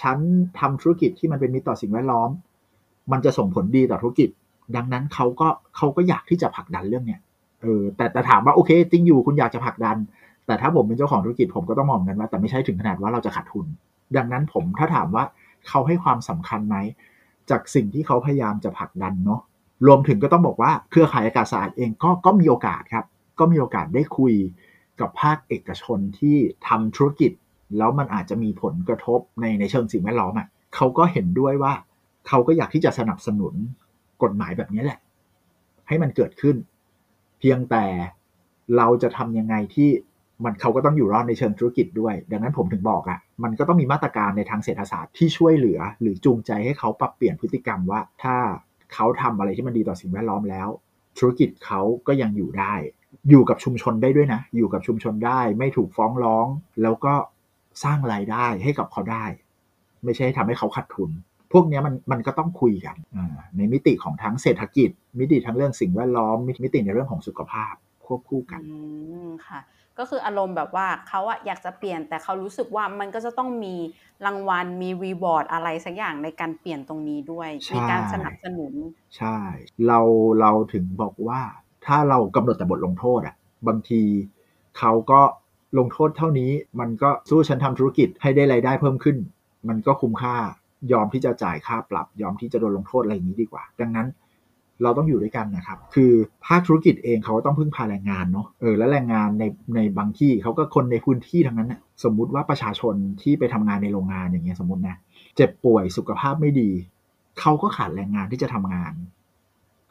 [0.00, 0.18] ฉัน
[0.58, 2.30] ทำธุรกิจที่มันเป็นมิตรต่อสิ่งแวดล้อม
[3.12, 4.28] มันจะส่งผลดีต่อธุรกิจ
[4.76, 7.20] ดังนั้นเขาก็เขาก็อยากที่จะผลักดันเรื่องเนี้ย
[7.62, 9.96] เออแต่แต่ถามว่าโอเคจริงอยู่คุณอยากจะผลักดัน
[10.46, 13.66] แต่ถ้าผมเป็นเจ้าของธุรกิจผมก็ต้องมองกันว่าแต่ไม่ใช่ถึงขนาดว่าเราจะขาดทุน
[14.16, 15.24] ดังนั้นผมถ้าถามว่า
[15.68, 16.76] เขาให้ความสำคัญไหม
[17.50, 19.40] จากสิ่งที่เขาพยายามจะผลักดันเนาะ
[19.86, 23.04] รวมถึงก็ต้องบอกว่าเครือข่ายอากาศสะอาดเองก็ก็มีโอกาสครับ
[23.38, 24.34] ก็มีโอกาสได้คุย
[25.00, 26.36] กับภาคเอกชนที่
[26.68, 27.32] ทำธุรกิจ
[27.76, 31.72] แล้วมันอาจจะมีผลกระทบในในเชิงสิ่งแวดล้อมอะเขาก็เห็นด้วยว่า
[32.28, 33.54] เขาก็อยากที่จะสนับสนุน
[34.22, 34.98] กฎหมายแบบนี้แหละ
[35.88, 36.56] ให้มันเกิดขึ้น
[37.38, 37.84] เพียงแต่
[38.76, 39.90] เราจะทำยังไงที่
[40.44, 48.36] มันเขาก็ต้องอยู่รอดในเชิงธุรกิจด้วย ดังนั้นผมถึงบอกอะ่ะ มันก็ต้องมีมาตรการในทางเศรษฐศาสตร์ที่ช่วยเหลือ หรือจูงใจให้เขาปรับเปลี่ยนพฤติกรรมว่า ถ้า
[48.94, 50.68] เขาทำอะไรที่มันดีต่อสิ่งแวดล้อมแล้ว
[51.18, 52.74] ธุรกิจเขาก็ยังอยู่ได้
[53.30, 56.46] อยู่กับชุมชนได้ด้วยนะ อยู่กับชุมชนได้ ไม่ถูกฟ้องร้อง
[56.82, 57.14] แล้วก็
[57.84, 59.24] สร้างรายได้ให้กับเขาได้
[60.04, 61.10] ไม่ใช่ทำให้เขาขาดทุน
[61.52, 62.96] พวกนี้มันมันก็ต้องคุยกัน
[63.56, 67.74] ในมิติของทั้งเศรษฐกิจ มิติทั้งเรื่องสิ่งแวดล้อม มิติในเรื่องของสุขภาพ
[68.06, 68.78] ควบคู่กันอื
[69.26, 69.60] มค่ะ
[69.98, 73.74] ก็คืออารมณ์แบบว่าเขาอะอยากจะเปลี่ยนแต่เขารู้สึกว่ามันก็จะต้องมี
[74.26, 78.72] รางวัลมีรีวอร์ดอะไรสักอย่างในการเปลี่ยนตรงนี้ด้วยใช่มีการสนับสนุน
[79.16, 79.36] ใช่
[79.86, 80.00] เรา
[80.40, 81.40] เราถึงบอกว่า
[81.86, 83.36] ถ้าเรากำหนดแต่บทลงโทษอะ
[83.68, 84.02] บางที
[84.78, 85.20] เขาก็
[85.78, 86.50] ลงโทษเท่านี้
[86.80, 89.16] มันก็สู้ฉันทำธุรกิจให้ได้รายได้เพิ่มขึ้น
[89.68, 90.36] มันก็คุ้มค่า
[90.92, 94.08] ยอมที่จะจ่ายค่าปรับ ยอมที่จะโดนลงโทษอะไรอย่างนี้ดีกว่า ดังนั้น
[94.82, 96.12] เราต้องอยู่ด้วยกันนะครับ คือ
[96.46, 104.96] ภาคธุรกิจเองเขาก็ต้องพึ่งพาแรงงานเนาะ เออ แล้วแรงงานในในบางที่เขาก็คนในพื้นที่ทั้งนั้นนะสมมุติว่าประชาชนที่ไปทำงานในโรงงานอย่างเงี้ยสมมตินะ
[105.36, 106.70] เจ็บป่วยสุขภาพไม่ดี
[107.40, 108.92] เขาก็ขาดแรงงานที่จะทำงาน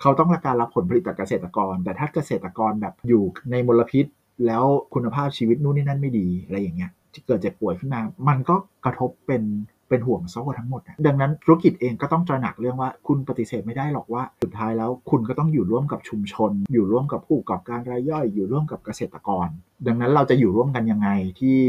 [0.01, 4.05] เขาต้องการรับผลผลิตจากเกษตรกร แต่ถ้าเกษตรกรแบบอยู่ในมลพิษ
[4.45, 9.43] แล้วคุณภาพชีวิตนู่นนี่นั่นไม่ดีอะไรอย่างเงี้ยที่เกิดเจ็บป่วยขึ้นมา มันก็กระทบเป็น
[9.89, 19.47] เป็นห่วงโซ่ทั้งหมดนะดังนั้นธุรกิจเองก็ต้องตระหนักเรื่องว่าคุณปฏิเสธไม่ได้หรอกว่า สุดท้ายแล้วคุณก็ต้องอยู่ร่วมกับชุมชน อยู่ร่วมกับผู้ประกอบการรายย่อย อยู่ร่วมกับเกษตรกร
[19.87, 21.61] ดังนั้นเราจะอยู่ร่วมกันยังไงที่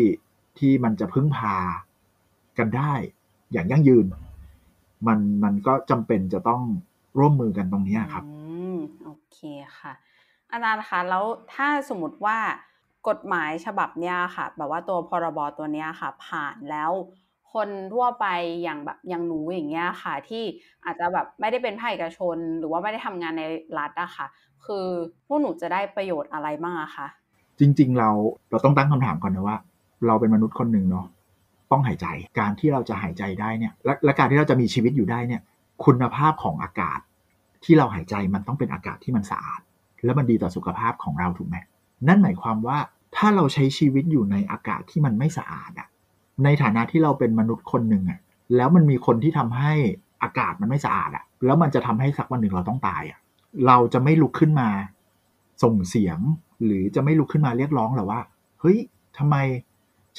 [0.59, 1.57] ที่มันจะพึ่งพา
[2.59, 2.93] กันได้
[3.53, 4.07] อย่างยั่งยืน
[5.07, 6.63] มันมันก็จำเป็นจะต้อง
[7.19, 8.37] ร่วมมือกันตรงนี้ครับ อื
[8.77, 9.39] มโอเค
[9.79, 9.93] ค่ะ
[10.53, 12.39] อาจารย์คะแล้วถ้าสมมติว่า
[13.09, 16.91] กฎหมายฉบับเนี้ยค่ะ แบบว่าตัวพรบตัวเนี้ยค่ะ ผ่านแล้ว
[17.53, 18.27] คนทั่วไป
[18.63, 20.45] อย่างแบบอย่างหนูอย่างเงี้ยค่ะ ที่
[20.85, 23.43] อาจจะแบบไม่ได้เป็นภาคเอกชน หรือว่าไม่ได้ทำงานใน
[23.79, 24.27] รัฐอะค่ะ
[24.67, 24.87] คือ
[25.27, 27.07] พวกหนูจะได้ประโยชน์อะไรบ้างอะคะ
[27.59, 28.11] จริง ๆ เรา
[28.51, 29.57] เราต้องตั้งคำถามก่อนนะว่า
[30.07, 31.07] เราเป็นมนุษย์คนหนึ่งเนาะ
[31.73, 32.07] ต้องหายใจ
[32.39, 35.43] การที่เราจะหายใจได้เนี่ยและและการที่เราจะมีชีวิตอยู่ได้เนี่ย
[35.85, 37.01] คุณภาพของอากาศ
[37.65, 39.61] ที่เราหายใจมันต้องเป็นอากาศที่มันสะอาด
[40.07, 41.57] และมันดีต่อสุขภาพของเราถูกไหม
[42.09, 42.79] นั่นหมายความว่า
[43.17, 45.89] ถ้าเราใช้ชีวิตอยู่ในอากาศที่มันไม่สะอาดอะ
[46.45, 48.21] ในฐานะที่เราเป็นมนุษย์คนหนึ่งอะ
[48.57, 49.73] แล้วมันมีคนที่ทำให้
[50.23, 53.19] อากาศมันไม่สะอาดอะแล้วมันจะทำให้สักวันหนึ่งเราต้องตายอะ
[53.67, 54.69] เราจะไม่ลุกขึ้นมา
[55.63, 56.19] ส่งเสียง
[56.65, 58.21] หรือจะไม่ลุกขึ้นมาเรียกร้องหรอว่า
[58.61, 58.79] เฮ้ย
[59.19, 59.37] ทำไม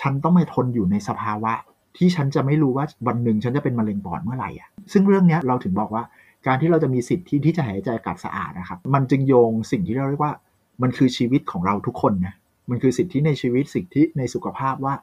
[0.02, 1.54] ฉันต้องมาทนอยู่ในสภาวะ
[1.98, 6.04] ที่ฉันจะไม่รู้ว่าวันหนึ่งฉันจะเป็นมะเร็งปอดเมื่อไหร่อะซึ่งเรื่องนี้เราถึงบอกว่า
[6.48, 10.34] การที่เราจะมีสิทธิ์ที่ที่จะหายใจอากาศสะอาดนะครับ มันจึงโยงสิ่งที่เราเรียกว่า
[10.82, 12.34] มันคือชีวิตของเราทุกคนนะ
[12.70, 14.94] มันคือสิทธิในชีวิตสิทธิในสุขภาพว่า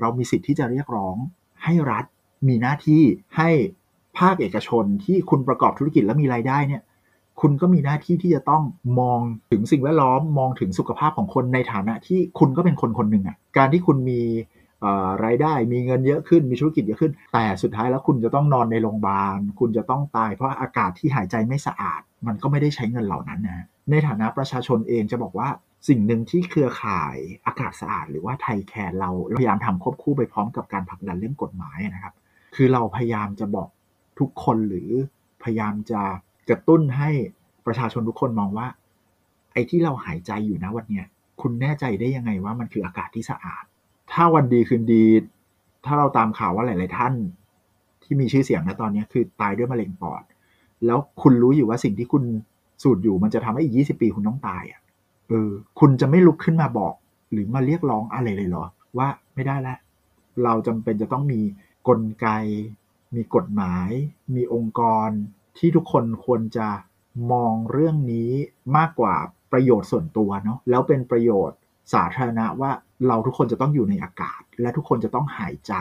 [0.00, 1.16] เรามีสิทธิที่จะเรียกร้อง
[1.64, 2.04] ให้รัฐ
[2.48, 3.02] มีหน้าที่
[3.36, 3.50] ให้
[4.18, 6.82] ภาคเอกชนที่คุณประกอบธุรกิจและมีรายได้เนี่ย
[7.40, 8.62] คุณก็มีหน้าที่ที่จะต้อง
[9.00, 14.20] มองถึงสิ่งแวดล้อมมองถึงสุขภาพของคนในฐานะที่คุณก็เป็นคนคนหนึ่งอะการที่คุณมี
[15.24, 25.48] รายได้มีเงินเยอะขึ้นมีธุรกิจเยอะขึ้น แต่สุดท้ายแล้วคุณจะต้องนอนในโรงพยาบาล คุณจะต้องตายเพราะอากาศที่หายใจไม่สะอาด มันก็ไม่ได้ใช้เงินเหล่านั้นนะในฐานะประชาชนเองจะบอกว่า
[25.88, 27.16] สิ่งหนึ่งที่เครือข่าย
[27.46, 32.14] อากาศสะอาด หรือว่าไทยแคร์เราพยายามทำควบคู่ไปพร้อมกับการผลักดันเรื่องกฎหมายนะครับ
[32.54, 33.68] คือเราพยายามจะบอก
[34.18, 34.90] ทุกคนหรือ
[35.42, 36.02] พยายามจะ
[36.48, 37.10] กระตุ้นให้
[37.66, 38.66] ประชาชนทุกคนมองว่า
[39.52, 41.06] ไอ้ที่เราหายใจอยู่นะวันเนี้ย
[41.40, 43.64] คุณแน่ใจได้ยังไงว่ามันคืออากาศที่สะอาด
[44.12, 45.04] ถ้าวันดีคืนดี
[45.84, 47.14] ถ้าเราตามข่าวว่าหลาย ๆ ท่าน
[48.02, 50.22] ที่มีชื่อเสียงนะตอนนี้คือตายด้วยมะเร็งปอด
[50.86, 52.24] แล้วคุณรู้อยู่ว่าสิ่งที่คุณ
[52.82, 54.80] สูดอยู่มันจะทำให้อีก20ปีคุณต้องตายอะ
[55.28, 55.50] เออ
[55.80, 56.94] คุณจะไม่ลุกขึ้นมาบอก
[57.32, 58.64] หรือมาเรียกร้องอะไรเลยเหรอ
[58.98, 59.78] ว่าไม่ได้แล้ว
[60.44, 61.40] เราจำเป็นจะต้องมี
[61.88, 62.28] กลไก
[63.14, 63.90] มีกฎหมาย
[64.34, 65.08] มีองค์กร
[65.58, 66.68] ที่ทุกคนควรจะ
[67.32, 68.30] มองเรื่องนี้
[68.76, 69.14] มากกว่า
[69.52, 71.58] ประโยชน์ส่วนตัวเนาะแล้วเป็นประโยชน์
[71.94, 72.70] สาธารณะว่า
[73.08, 75.72] เราทุกคนจะต้องอยู่ในอากาศ และทุกคนจะต้องหายใจ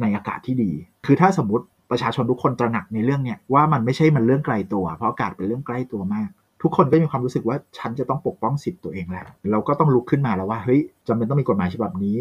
[0.00, 0.72] ในอากาศที่ดี
[1.06, 6.28] คือถ้าสมมติประชาชนทุกคนตระหนักในเรื่องเนี้ยว่ามันไม่ใช่มันเรื่องไกลตัว เพราะอากาศเป็นเรื่องใกล้ตัวมาก
[6.62, 12.16] ทุกคนก็มีความรู้สึกว่าฉันจะต้องปกป้องสิทธิ์ตัวเองแล้ว เราก็ต้องลุกขึ้นมาแล้วว่าเฮ้ยจำเป็นต้องมีกฎหมายฉบับนี้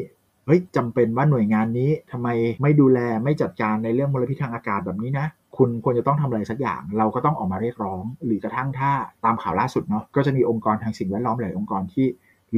[0.46, 2.28] เฮ้ยจำเป็นว่าหน่วยงานนี้ทำไม
[2.62, 5.28] ไม่ดูแลไม่จัดการในเรื่องมลพิษทางอากาศแบบนี้นะ
[5.58, 8.92] คุณควรจะต้องทำอะไรสักอย่าง เราก็ต้องออกมาเรียกร้อง หรือกระทั่งถ้า
[9.26, 12.06] ตามข่าวล่าสุดเนาะก็จะมีองค์กรทางสิ่งแวดล้อมหลายองค์กรที่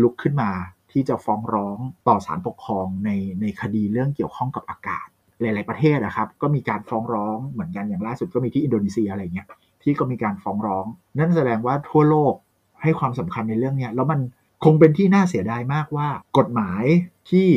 [0.01, 0.49] ลุกขึ้นมา
[0.95, 1.77] ที่จะฟ้องร้อง
[2.07, 3.09] ต่อศาลปกครองใน
[3.41, 5.07] ในคดีเรื่องเกี่ยวข้องกับอากาศ
[5.41, 9.47] หลาย ๆ ประเทศนะครับ ก็มีการฟ้องร้องเหมือนกันอย่างล่าสุดก็มีที่อินโดนีเซียอะไรเงี้ย
[9.83, 10.85] ที่ก็มีการฟ้องร้อง
[11.17, 12.33] นั่นแสดงว่าทั่วโลก
[12.81, 14.19] ให้ความสำคัญในเรื่องนี้แล้วมัน
[14.63, 16.83] คงเป็นที่น่าเสียดายมากว่า กฎหมาย
[17.29, 17.47] ที่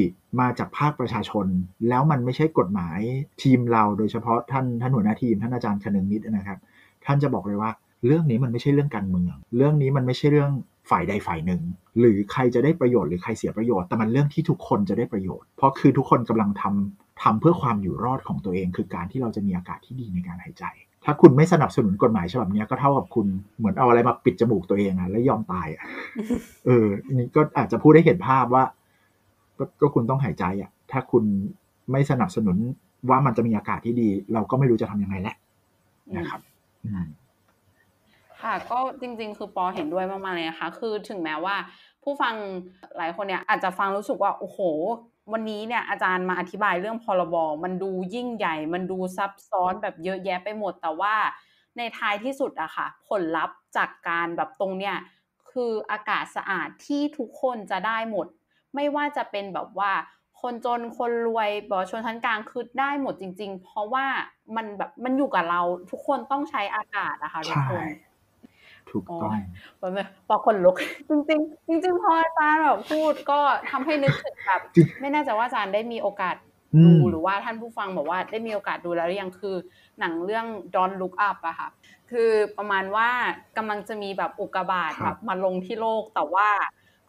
[0.40, 1.46] มาจากภาคประชาชน
[1.88, 3.00] แล้วมันไม่ใช่กฎหมาย
[3.42, 6.58] ทีมเราโดยเฉพาะท่านท่านหัวหน้าทีมท่านอาจารย์คนึงนิดนะครับ
[7.06, 7.70] ท่านจะบอกเลยว่า
[8.06, 10.50] เรื่องนี้มันไม่ใช่เรื่องการเมือง เรื่องนี้มันไม่ใช่เรื่อง
[10.90, 11.62] ฝ่ายใดฝ่ายหนึ่ง
[11.98, 20.64] หรือใครจะได้ประโยชน์หรือใครเสียประโยชน์แต่มันเรื่องที่ทุกคนจะได้ประโยชน์ เพราะคือทุกคนกำลังทำทำเพื่อความอยู่รอดของตัวเอง คือการที่เราจะมีอากาศที่ดีในการหายใจ
[21.04, 23.26] ถ้าคุณไม่สนับสนุนกฎหมายฉบับนี้ก็เท่ากับคุณ
[23.58, 25.84] เหมือนเอาอะไรมาปิดจมูกตัวเองอะแล้วยอมตายอะ
[26.66, 28.64] เออนี่ก็อาจจะพูดได้เห็นภาพว่า
[29.80, 31.24] ก็คุณต้องหายใจอะถ้าคุณ
[31.92, 32.56] ไม่สนับสนุน
[33.10, 35.36] ว่ามันจะมีอากาศที่ดี เราก็ไม่รู้จะทำยังไงแล้ว
[36.16, 36.40] นะครับ
[38.42, 41.56] ค่ะก็จริง ๆ คือปอเห็นด้วยมากๆเลยนะคะ คือถึงแม้ว่า
[42.02, 42.34] ผู้ฟัง
[42.96, 44.58] หลายคนเนี่ยอาจจะฟังรู้สึกว่าโอ้โห
[45.32, 51.14] วันนี้เนี่ยอาจารย์มาอธิบายเรื่องพรบมันดูยิ่งใหญ่ มันดูซับซ้อนแบบเยอะแยะไปหมดแต่ว่า
[51.76, 54.96] ในท้ายที่สุดอะค่ะ ผลลัพธ์จากการแบบตรงเนี้ย
[55.52, 58.26] คืออากาศสะอาดที่ทุกคนจะได้หมด
[58.74, 59.92] ไม่ว่าจะเป็นแบบว่า
[60.40, 64.06] คนจนคนรวยบอชนชั้นกลางคือได้หมดจริง ๆ เพราะว่า
[64.56, 65.60] มันแบบมันอยู่กับเรา
[65.90, 67.84] ทุกคนต้องใช้อากาศนะคะทุกคน
[68.92, 69.32] ถูกต้อง
[69.80, 69.92] มัน
[70.28, 70.76] พอคนลุก
[71.08, 74.60] จริงๆ จริง ๆ พออาจารย์แบบพูดก็ทำให้นึกถึงแบบ
[75.00, 76.36] ไม่แน่ใจว่าอาจารย์ได้มีโอกาส
[76.84, 79.56] ดูหรือว่าท่านผู้ฟังบอกว่าได้มีโอกาสดูแล้วหรือยังคือ
[80.00, 81.68] หนังเรื่อง Don't Look Up อะค่ะ
[82.10, 83.08] คือประมาณว่า
[83.56, 86.48] กำลังจะมีแบบอุกกาบาตแบบมาลงที่โลกแต่ว่า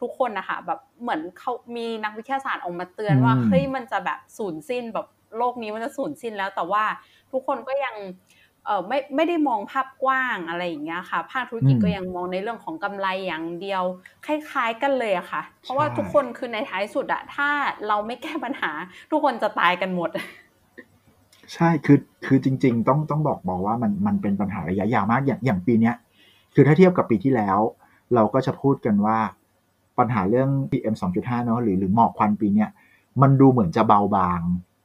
[0.00, 5.06] ทุกคนนะคะแบบเหมือนเขามีนักวิทยาศาสตร์ออกมาเตือนว่าเฮ้ยมันจะแบบสูญสิ้นแบบ
[5.36, 6.84] โลกนี้มันจะสูญสิ้นแล้วแต่ว่า
[7.32, 8.39] ทุกคนก็ยังเออ
[8.88, 13.82] ไม่ไม่ได้มองภาพกว้างอะไรอย่างเงี้ยค่ะ ภาคธุรกิจก็ยังมองในเรื่องของกำไรอย่างเดียว
[14.26, 17.48] คล้ายๆกันเลยอะค่ะ เพราะว่าทุกคนคือในท้ายสุดอะถ้า
[17.88, 18.70] เราไม่แก้ปัญหา
[19.10, 20.10] ทุกคนจะตายกันหมด
[21.54, 25.94] ใช่คือคือจริง ๆ ต้องต้องบอกบอกว่ามันมันเป็นปัญหาระยะยาวมากอย่างอย่างปีเนี้ย
[26.54, 27.58] คือถ้าเทียบกับปีที่แล้ว
[28.14, 29.18] เราก็จะพูดกันว่า
[29.98, 32.68] ปัญหาเรื่อง PM 2.5เนาะหรือหรือหมอกควันปีเนี้ย
[33.22, 34.40] มันดูเหมือนจะเบาบาง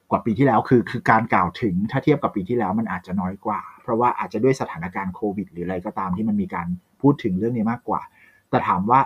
[0.10, 6.68] กว่าปีที่แล้วคือคือการกล่าวถึงถ้าเทียบกับปีที่แล้วมันอาจจะน้อยกว่า เพราะว่าอาจจะด้วยสถานการณ์โควิด หรืออะไรก็ตามที่มันมีการ
[7.02, 8.02] พูดถึงเรื่องนี้มากกว่า
[8.50, 9.00] แต่ถามว่า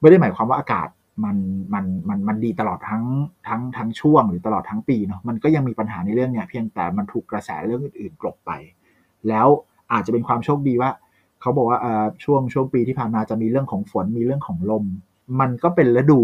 [0.00, 0.88] ไม่ได้หมายความว่าอากาศ
[1.24, 1.36] มัน
[1.74, 3.04] มันมันมันดีตลอดทั้ง
[3.48, 8.50] ทั้งทั้งช่วงหรือตลอดทั้งปีเนาะมันก็ยังมีปัญหาในเรื่องเนี้ยเพียงแต่มันถูกกระแสเรื่องอื่นๆกลบไป
[9.28, 9.46] แล้ว
[9.92, 10.90] อาจจะเป็นความโชคดีว่า
[11.40, 11.78] เขาบอกว่า
[12.24, 14.84] ช่วงช่วงปีที่ผ่านมาจะมีเรื่องของฝนมีเรื่องของลม
[15.40, 16.20] มันก็เป็นฤดู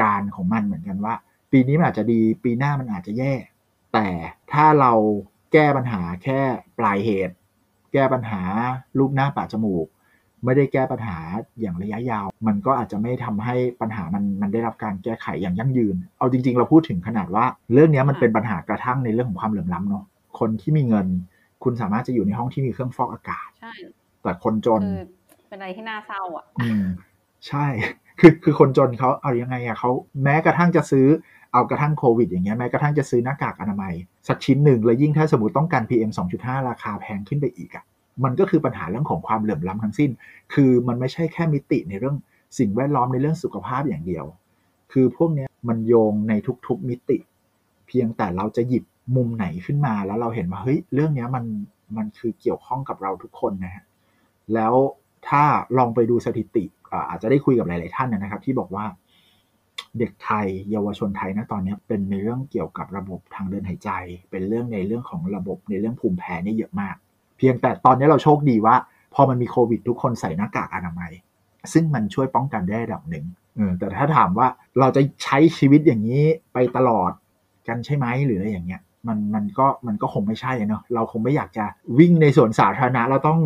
[0.00, 1.14] การของมันเหมือนกันว่า
[1.52, 3.32] ปีนี้มันอาจจะดีปีหน้ามันอาจจะแย่
[3.92, 4.08] แต่
[4.52, 4.92] ถ้าเรา
[5.52, 6.40] แก้ปัญหาแค่
[6.78, 7.34] ปลายเหตุ
[7.92, 8.42] แก้ปัญหา
[8.98, 9.86] รูปหน้าปากจมูก
[10.44, 11.18] ไม่ได้แก้ปัญหา
[11.60, 20.04] อย่างระยะยาว มันก็อาจจะไม่ทำให้ปัญหามันมันได้รับการแก้ไขอย่างยั่งยืน เอาจริง ๆ เราพูดถึงขนาดว่า เรื่องนี้มันเป็นปัญหากระทั่งในเรื่องของความเหลื่อมล้ำเนาะ
[20.38, 21.06] คนที่มีเงิน
[21.64, 23.72] คุณสามารถจะอยู่ในห้องที่มีเครื่องฟอกอากาศใช่
[24.22, 25.02] แต่คนจนคือ
[25.48, 26.86] เป็นอะไรที่น่าเศร้าอะ อืม
[27.48, 27.66] ใช่
[28.20, 29.90] คือคือคนจนเขาเอายังไงอะเขา
[30.22, 31.06] แม้กระทั่งจะซื้อ
[31.52, 33.94] เอากระทั่งโควิดอย่างเงี้ยแม้กระทั่งจะซื้อหน้ากากอนามัย
[34.28, 37.84] สักชิ้นหนึ่ง แล้วยิ่งถ้าสมมติต้องการ PM 2.5 ราคาแพงขึ้นไปอีกอะ
[38.24, 40.10] มันก็คือปัญหาเรื่องของความเหลื่อมล้ำทั้งสิ้น
[40.54, 42.16] คือมันไม่ใช่แค่มิติในเรื่อง
[42.58, 44.24] สิ่งแวดล้อมในเรื่องสุขภาพอย่างเดียว
[44.92, 46.32] คือพวกเนี้ยมันโยงใน
[46.66, 47.18] ทุกๆมิติ
[47.86, 48.84] เพียงแต่เราจะหยิบ
[49.16, 51.44] มุมไหนขึ้นมา แล้วเราเห็นว่าเฮ้ยเรื่องเนี้ยมัน
[51.96, 53.84] มันคือเกี่ยวข้องกับเราทุกคนนะฮะ
[54.54, 54.74] แล้ว
[55.28, 55.42] ถ้า
[55.78, 56.64] ลองไปดูสถิติ
[57.08, 58.84] อาจจะได้คุยกับหลาย ๆ ท่านนะครับ ที่บอกว่า
[59.98, 63.90] เด็กไทย เยาวชนไทยนะตอนนี้เป็นในเรื่องเกี่ยวกับระบบทางเดินหายใจ
[64.30, 66.96] เป็นเรื่องในเรื่องของระบบในเรื่องภูมิแพ้นี่เยอะมาก
[67.38, 68.76] เพียงแต่ตอนนี้เราโชคดีว่า
[69.14, 71.12] พอมันมีโควิดทุกคนใส่หน้ากากอนามัย
[71.72, 73.24] ซึ่งมันช่วยป้องกันได้ระดับหนึ่ง
[73.78, 77.12] แต่ถ้าถามว่าเราจะใช้ชีวิตอย่างนี้ไปตลอด
[77.68, 81.64] กันใช่ไหมหรืออะไรอย่างเงี้ยมันมันก็มันก็คงไม่ใช่เนาะเราคงไม่อยากจะ
[81.98, 83.40] วิ่งในสวนสาธารณะเราต้อง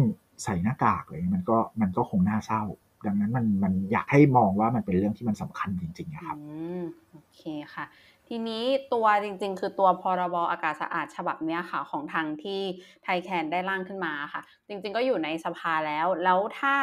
[0.45, 2.62] ใส่หน้ากากเลยมันก็มันก็คงน่าเศร้า
[3.07, 6.44] ดังนั้นมันมันอยากให้มองว่ามันเป็นเรื่องที่มันสำคัญจริงๆอะครับอื
[6.80, 7.42] มโอเค
[7.74, 7.84] ค่ะ
[8.28, 12.61] ทีนี้ตัวจริงๆ คือตัวพรบอากาศสะอาดฉบับเนี้ยค่ะ ของทางที่
[13.02, 16.74] ไทยแคนได้ร่างขึ้นมาค่ะ จริงๆก็อยู่ในสภาแล้ว แล้วถ้า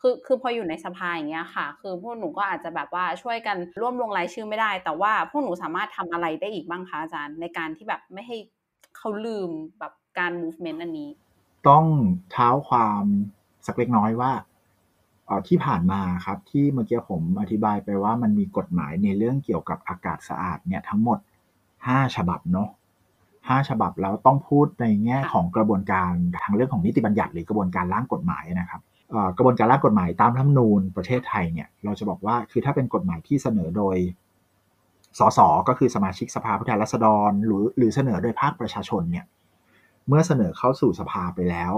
[0.00, 8.36] คือคือพออยู่ในสภาอย่างเงี้ยค่ะ คือพวกหนูก็อาจจะแบบว่าช่วยกันร่วมลงรายชื่อไม่ได้ แต่ว่าพวกหนูสามารถทำอะไรได้อีกบ้างคะอาจารย์ ในการที่แบบไม่ให้
[8.96, 11.10] เขาลืมแบบการ movement อันนี้
[11.68, 11.84] ต้อง
[12.30, 13.04] เท้าความ
[13.66, 14.53] สักเล็กน้อยว่าเอ่อ
[15.48, 21.18] ที่ผ่านมาครับที่เมื่อกี้ผมอธิบายไปว่ามันมีกฎหมายในเรื่องเกี่ยวกับอากาศสะอาดเนี่ยทั้งหมด
[21.68, 22.68] 5 ฉบับเนาะ
[23.48, 26.12] ห้าฉบับแล้วต้องพูดในแง่ของกระบวนการ
[26.44, 28.82] ทางเรื่องของนิติบัญญัติหรือกระบวนการร่างกฎหมายนะครับ
[29.36, 33.96] กระบวนการร่างกฎหมายตามรัฐธรรมนูญประเทศไทยเนี่ยเราจะบอกว่าคือถ้าเป็นกฎหมายที่เสนอโดย
[35.18, 39.24] สสก็คือสมาชิกสภาผู้แทนราษฎรหรือหรือเสนอโดยภาคประชาชนเนี่ย
[40.08, 41.72] เมื่อเสนอเข้าสู่สภาไปแล้ว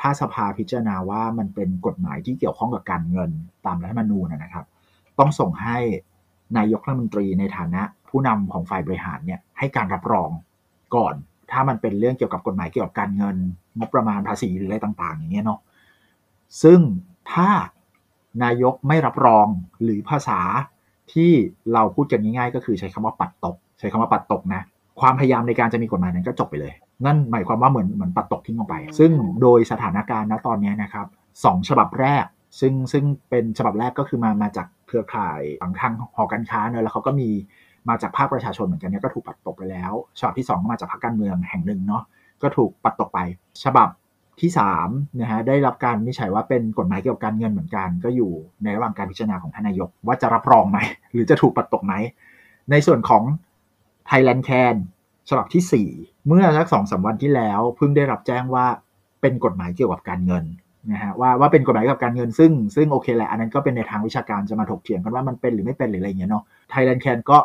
[0.00, 3.30] ถ้าสภาพิจารณาว่ามันเป็นกฎหมายที่เกี่ยวข้องกับการเงิน
[3.66, 4.66] ตามรัฐธรรมนูญนะครับ
[5.18, 5.78] ต้องส่งให้
[6.58, 10.30] นายกรัฐมนตรีในฐานะผู้นำของฝ่ายบริหารเนี่ยให้การรับรอง
[10.94, 11.14] ก่อน
[11.50, 13.36] ถ้ามันเป็นเรื่องเกี่ยวกับกฎหมายเกี่ยวกับการเงิน
[13.78, 15.60] งบประมาณภาษีหรืออะไรต่าง ๆ อย่างเงี้ยเนาะ
[16.62, 16.80] ซึ่ง
[17.32, 17.50] ถ้า
[18.44, 19.46] นายกไม่รับรอง
[19.82, 20.40] หรือภาษา
[21.12, 21.30] ที่
[21.72, 24.62] เราพูดกันง่ายๆ ก็คือใช้คำว่าปัดตก ใช้คำว่าปัดตกนะ
[25.00, 26.74] ความพยายามในการจะมีกฎหมายนั้นก็จบไปเลย
[27.04, 31.06] นั่นหมายความว่าเหมือนเหมือนปัดตกทิ้งลงไปอืมซึ่งโดยสถานการณ์ณตอนนี้นะครับ
[31.44, 32.24] สองฉบับแรก
[32.60, 37.28] ซึ่งซึ่งเป็นฉบับแรกก็คือมามาจากเครือข่ายฝั่งทางหอการค้าเนอะแล้วเขาก็มี
[37.88, 42.02] มาจากภาคประชาชนเหมือนกันเนี่ยก็ถูกปัดตกไปแล้ว ฉบับที่สองก็มาจากพรรคการเมืองแห่งหนึ่งเนาะ
[42.42, 43.18] ก็ถูกปัดตกไป
[43.64, 43.88] ฉบับ
[44.40, 44.50] ที่
[44.82, 48.32] 3นะฮะได้รับการวินิจฉัยว่าเป็นกฎหมายเกี่ยวกับการเงินเหมือนกัน ก็อยู่
[48.62, 50.78] ในระหว่างการพิจารณาของท่านนายก ว่าจะรับรองไหม
[51.12, 51.94] หรือจะถูกปัดตกไหม
[52.70, 53.22] ในส่วนของ
[54.10, 54.76] Thailand Can
[55.28, 58.66] ฉบับที่ 4 เมื่อสักสองสามวันที่แล้วเพิ่งได้รับแจ้งว่า
[59.20, 60.44] เป็นกฎหมายเกี่ยวกับการเงิน
[60.92, 67.38] นะฮะว่าว่าเป็นกฎหมายเกี่ยวกับการเงินซึ่งซึ่งโอเคแหละอันนั้นก็เป็นในทางวิชาการจะมาถกเถียงกันว่ามันเป็นหรือไม่เป็นหรืออะไรเงี้ยเนาะ Thailand Can ก็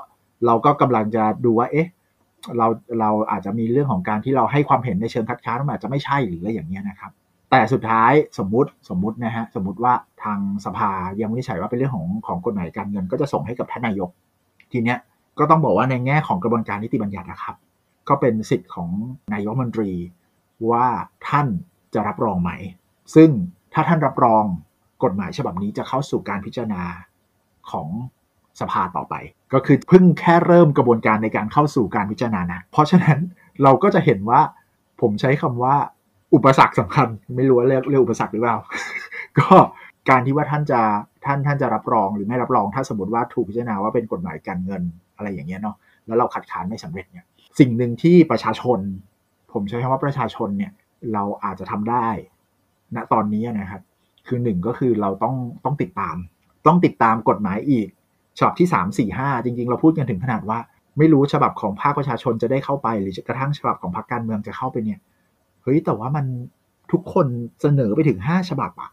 [0.45, 1.88] เราก็กำลังจะดูว่าเอ๊ะ
[2.57, 2.67] เรา
[2.99, 7.11] เราอาจจะมีเรื่องของการที่เราให้ความเห็นในเชิงคัดค้านมันอาจจะไม่ใช่หรืออะไรอย่างเงี้ยนะครับ
[7.51, 14.09] แต่สุดท้ายสมมุติสมมุตินะฮะสมมติว่าทางสภายังวินิจฉัยว่าเป็นเรื่องของของกฎหมายการเงิน ก็จะส่งให้กับท่านนายก
[14.71, 14.97] ทีเนี้ย
[15.39, 17.55] ก็ต้องบอกว่าในแง่ของกระบวนการนิติบัญญัตินะครับ
[18.09, 18.89] ก็เป็นสิทธิ์ของ
[19.33, 19.91] นายกรัฐมนตรี
[20.71, 20.87] ว่า
[21.29, 21.47] ท่าน
[21.93, 22.51] จะรับรองไหม
[23.15, 23.29] ซึ่ง
[23.73, 24.43] ถ้าท่านรับรอง
[25.03, 26.83] กฎหมายฉบับนี้จะเข้าสู่การพิจารณา
[27.71, 27.87] ของ
[28.59, 29.15] สภาต่อไป
[29.53, 33.19] ก็คือเพิ่งแค่เริ่มกระบวนการในการเข้าสู่การพิจารณานะ เพราะฉะนั้น
[33.63, 34.41] เราก็จะเห็นว่า
[35.01, 35.75] ผมใช้คำว่า
[36.33, 38.57] อุปสรรคสำคัญ ไม่รู้ว่าเรียกเรียกอุปสรรคหรือเปล่า
[39.39, 39.55] ก็
[40.09, 40.81] การที่ว่าท่านจะ
[41.25, 44.83] ท่านท่านจะรับรองหรือไม่รับรองถ้าสมมติว่าถูกพิจารณาว่าเป็นกฎหมายการเงิน
[45.15, 45.75] อะไรอย่างเงี้ยเนาะ
[46.07, 47.25] แล้วเราขัดขานไม่สำเร็จเนี่ย
[47.59, 48.79] สิ่งหนึ่งที่ประชาชน
[49.53, 50.71] ผมใช้คำว่าประชาชนเนี่ย
[51.13, 52.07] เราอาจจะทำได้
[52.95, 53.81] ณตอนนี้นะครับ
[54.27, 55.35] คือหนึ่งก็คือเราต้อง
[55.65, 56.15] ต้องติดตาม
[56.67, 57.87] ต้องติดตามกฎหมายอีก
[58.37, 60.59] ฉบับที่3 4 5จริง ๆ เราพูดกันถึงขนาดว่า
[60.97, 64.99] ไม่รู้ฉบับของภาคประชาชนจะได้เข้าไป หรือกระทั่งฉบับของพรรคการเมืองจะเข้าไปเนี่ย
[65.63, 66.25] เฮ้ยแต่ว่ามัน
[66.91, 67.27] ทุกคน
[67.61, 68.91] เสนอไปถึง5ฉบับอะ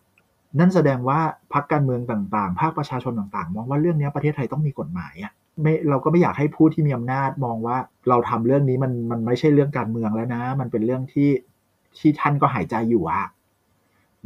[0.58, 1.18] นั่นแสดงว่า
[1.52, 7.76] พรรคการเมืองต่างๆ ภาคประชาชนต่างๆ มองว่าเรื่องนี้ประเทศไทยต้องมีกฎหมายอะ ไม่เราก็ไม่อยากให้ผู้ที่มีอำนาจมองว่า
[8.08, 11.30] เราทำเรื่องนี้มันมันไม่ใช่เรื่องการเมืองแล้วนะ มันเป็นเรื่องที่
[11.98, 13.24] ที่ท่านก็หายใจอยู่อะ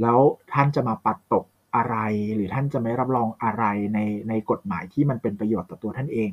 [0.01, 0.18] แล้ว
[0.53, 1.45] ท่านจะมาปัดตก
[1.77, 1.97] อะไร
[2.35, 3.64] หรือท่านจะไม่รับรองอะไร
[3.95, 3.99] ใน
[4.29, 6.31] ในกฎหมายที่มันเป็นประโยชน์ต่อตัวท่านเอง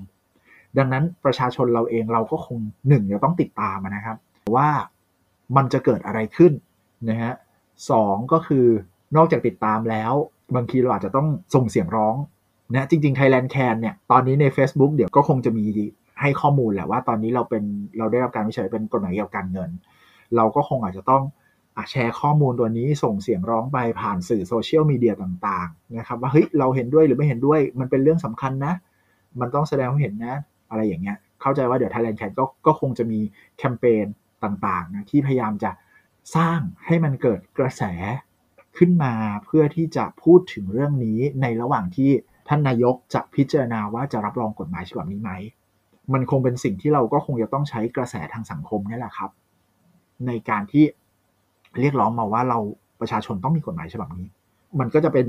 [0.78, 4.18] ดังนั้นประชาชนเราเองเราก็คงหนึ่งจะต้องติดตามนะครับ
[4.56, 4.70] ว่า
[5.56, 6.54] มันจะเกิดอะไรขึ้น
[7.10, 7.34] นะฮะ
[7.92, 8.66] สองก็คือ
[9.16, 10.14] นอกจากติดตามแล้ว
[10.56, 12.16] บางทีเราอาจจะต้องส่งเสียงร้อง
[12.76, 15.66] นะจริงๆ Thailand Can เนี่ยตอนนี้ใน Facebook เดี๋ยวก็คงจะมี
[16.22, 17.64] ให้ข้อมูลแหละว่าตอนนี้เราเป็น
[17.98, 19.70] เราได้รับการวิจัยเป็นกฎหมายเกี่ยวกับการเงิน
[20.36, 21.24] เราก็คงอาจจะต้อง
[21.78, 28.74] อแชร์ข้อมูลตัวนี้ส่งเสียงร้องไปผ่านสื่อโซเชียลมีเดียต่างๆนะครับว่าเฮ้ยเราเห็นด้วยหรือไม่เห็นด้วยมันเป็นเรื่องสำคัญนะ
[29.40, 30.36] มันต้องแสดงความเห็นนะ
[30.70, 33.20] อะไรอย่างเงี้ยเข้าใจว่าเดี๋ยว Thailand Can ก็ก็คงจะมี
[33.58, 34.06] แคมเปญ
[34.44, 35.72] ต่างๆนะที่พยายามจะ
[36.36, 37.84] สร้างให้มันเกิดกระแส
[38.78, 39.14] ขึ้นมา
[39.46, 42.12] เพื่อที่จะพูดถึงเรื่องนี้ในระหว่างที่
[42.48, 45.32] ท่านนายกจะพิจารณาว่าจะรับรองกฎหมายฉบับนี้ไหม
[46.14, 49.32] มันคงเป็นสิ่งที่เราก็คงจะต้องใช้กระแสทางสังคมนี่แหละครับ
[50.28, 50.86] ในการที่
[51.80, 52.60] เรียกร้องมาว่าเรา
[53.00, 54.28] ประชาชนต้องมีกฎหมายฉบับนี้
[54.80, 55.26] มันก็จะเป็น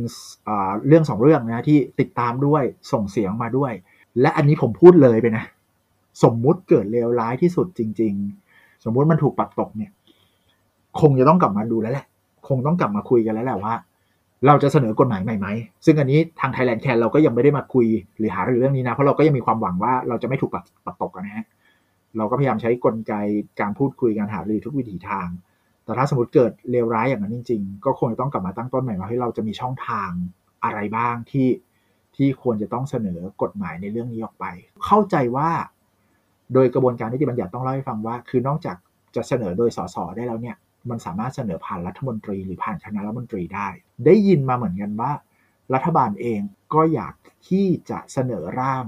[0.86, 3.72] เรื่องสองเรื่องนะที่ติดตามด้วยส่งเสียงมาด้วย
[4.20, 5.44] และอันนี้ผมพูดเลยไปนะ
[6.22, 8.12] สมมุติเกิดเลวร้ายที่สุดจริง
[8.48, 9.90] ๆ สมมุติมันถูกปัดตกเนี่ย
[11.00, 12.06] คงจะต้องกลับมาดูแล้วแหละ
[12.48, 13.74] คงต้องกลับมาคุยกันแล้วแหละว่า
[14.46, 15.48] เราจะเสนอกฎหมายใหม่ไหม
[15.84, 17.86] ซึ่งอันนี้ทาง Thailand Can เราก็ยังไม่ได้มาคุย
[18.18, 20.50] หรือหารือเรื่องนี้นะ เพราะเราก็ยังมีความหวังว่าเราจะไม่ถูก
[20.86, 21.46] ปัดตกนะฮะ
[22.16, 23.14] เราก็พยายามใช้กลไก
[23.60, 25.28] การพูดคุยการหารือทุกวิถีทาง
[25.84, 30.10] แต่ถ้าสมมติเกิดเลวร้ายอย่างนั้นจริง ๆ ก็คงจะต้องกลับมาตั้งต้นใหม่ว่าให้เราจะมีช่องทาง
[30.64, 31.48] อะไรบ้างที่
[32.16, 34.44] ที่ควรจะต้องเสนอกฎหมายในเรื่องนี้ออกไป
[34.84, 35.50] เข้าใจว่า
[36.54, 38.76] โดยกระบวนการนิติบัญญัติต้องเล่าให้ฟังว่า คือนอกจาก
[39.16, 40.56] จะเสนอโดยสสได้แล้วเนี่ย
[40.90, 43.68] มันสามารถเสนอผ่านรัฐมนตรีหรือผ่านคณะรัฐมนตรีได้
[44.06, 45.12] ได้ยินมาเหมือนกันว่า
[45.74, 46.40] รัฐบาลเอง
[46.74, 47.14] ก็อยาก
[47.48, 48.84] ที่จะเสนอร่าง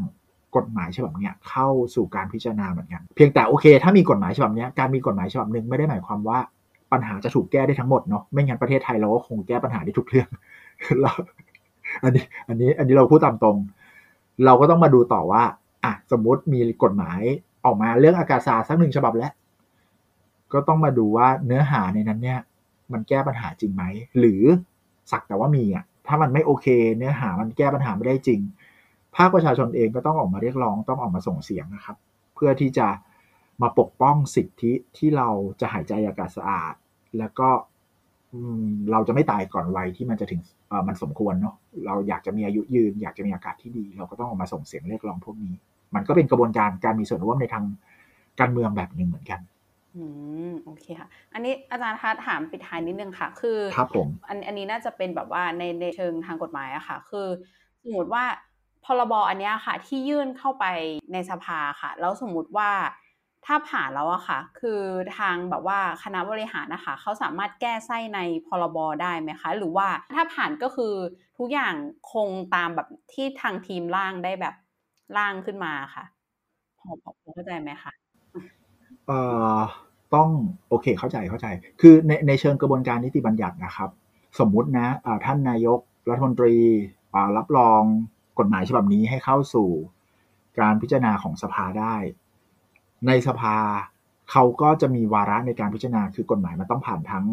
[0.57, 6.39] กฎหมายฉบับนี้เข้าสู่การพิจารณาเหมือนกัน เพียงแต่โอเค ถ้ามีกฎหมายฉบับนี้การมีกฎหมายฉบับหนึ่งไม่ได้หมายความว่า
[6.93, 10.29] ปัญหาจะถูกแก้ได้ทั้งหมดเนาะไม่งั้นประเทศไทยเราก็คงแก้ปัญหาได้ทุกเรื่อง
[11.01, 11.13] เรา
[12.05, 13.57] อันนี้อันนี้อันนี้เราพูดตามตรง
[14.45, 15.43] เราก็ต้องมาดูต่อว่า
[15.85, 17.21] อะสมมติมีกฎหมาย
[17.65, 19.33] ออกมาเรื่องอากาศศาสตร์สักหนึ่งฉบับแล้ว
[20.55, 22.41] ก็ต้องมาดูว่าเนื้อหาในนั้นเนี่ย
[22.93, 23.85] มันแก้ปัญหาจริงไหม
[24.19, 24.43] หรือ
[25.11, 28.41] สักแต่ว่ามีอะถ้ามันไม่โอเค เนื้อหามันแก้ปัญหาไม่ได้จริง
[29.17, 31.97] ภาคประชาชนเองก็ต้องออกมาเรียกร้องต้องออกมาส่งเสียงนะครับ
[32.35, 32.89] เพื่อที่จะ
[33.63, 35.29] มาปกป้องสิทธิที่เรา
[35.61, 36.75] จะหายใจอากาศสะอาด
[37.19, 37.49] แล้วก็
[38.91, 40.41] เราจะไม่ตายก่อนวัยที่มันจะถึง
[40.89, 45.55] มันสมควรเนาะเราอยากจะมีอายุยืน อยากจะมีอากาศที่ดี เราก็ต้องออกมาส่งเสียงเรียกร้องพวกนี้
[45.95, 47.65] มันก็เป็นกระบวนการการมีส่วนร่วมในทาง
[48.41, 49.41] การเมืองแบบหนึ่งเหมือนกัน
[49.97, 50.05] อื
[50.49, 57.27] มโอเคค่ะ อันนี้อาจารย์คะถามปิดท้ายนิดนึงค่ะ คือครับผมอันอันนี้น่าจะเป็นแบบว่าในในเชิงทางกฎหมายอะค่ะ คือ
[57.83, 58.25] สมมติว่า
[58.85, 60.65] พรบอันนี้ค่ะ ที่ยื่นเข้าไป
[61.13, 62.71] ในสภาค่ะ แล้วสมมุติว่า
[63.47, 64.81] ถ้าผ่านแล้วอะค่ะ คือ
[65.19, 70.95] ทางแบบว่าคณะบริหารนะคะเขาสามารถแก้ไส้ในพรบได้ไหมคะ หรือว่าถ้าผ่านก็คือ
[71.39, 71.75] ทุกอย่าง
[72.13, 74.55] คงตามแบบที่ทางทีมร่างได้แบบ
[75.17, 76.05] ร่างขึ้นมาค่ะ
[76.79, 77.93] พอพอเข้าใจไหมคะ
[79.07, 79.19] เอ่
[79.59, 79.63] อ
[80.15, 80.31] ต้อง
[80.69, 81.47] โอเคเข้าใจเข้าใจ
[81.81, 83.91] คือในในเชิงกระบวนการนิติบัญญัตินะครับ
[84.39, 84.87] สมมุตินะ
[85.25, 86.55] ท่านนายกรัฐมนตรี
[87.37, 87.83] รับรอง
[88.39, 89.71] กฎหมายฉบับนี้ให้เข้าสู่
[90.61, 91.95] การพิจารณาของสภาได้
[93.07, 93.57] ในสภา
[94.31, 97.25] เขาก็จะมีวาระในการพิจารณาคือกฎหมายมันต้องผ่านทั้ง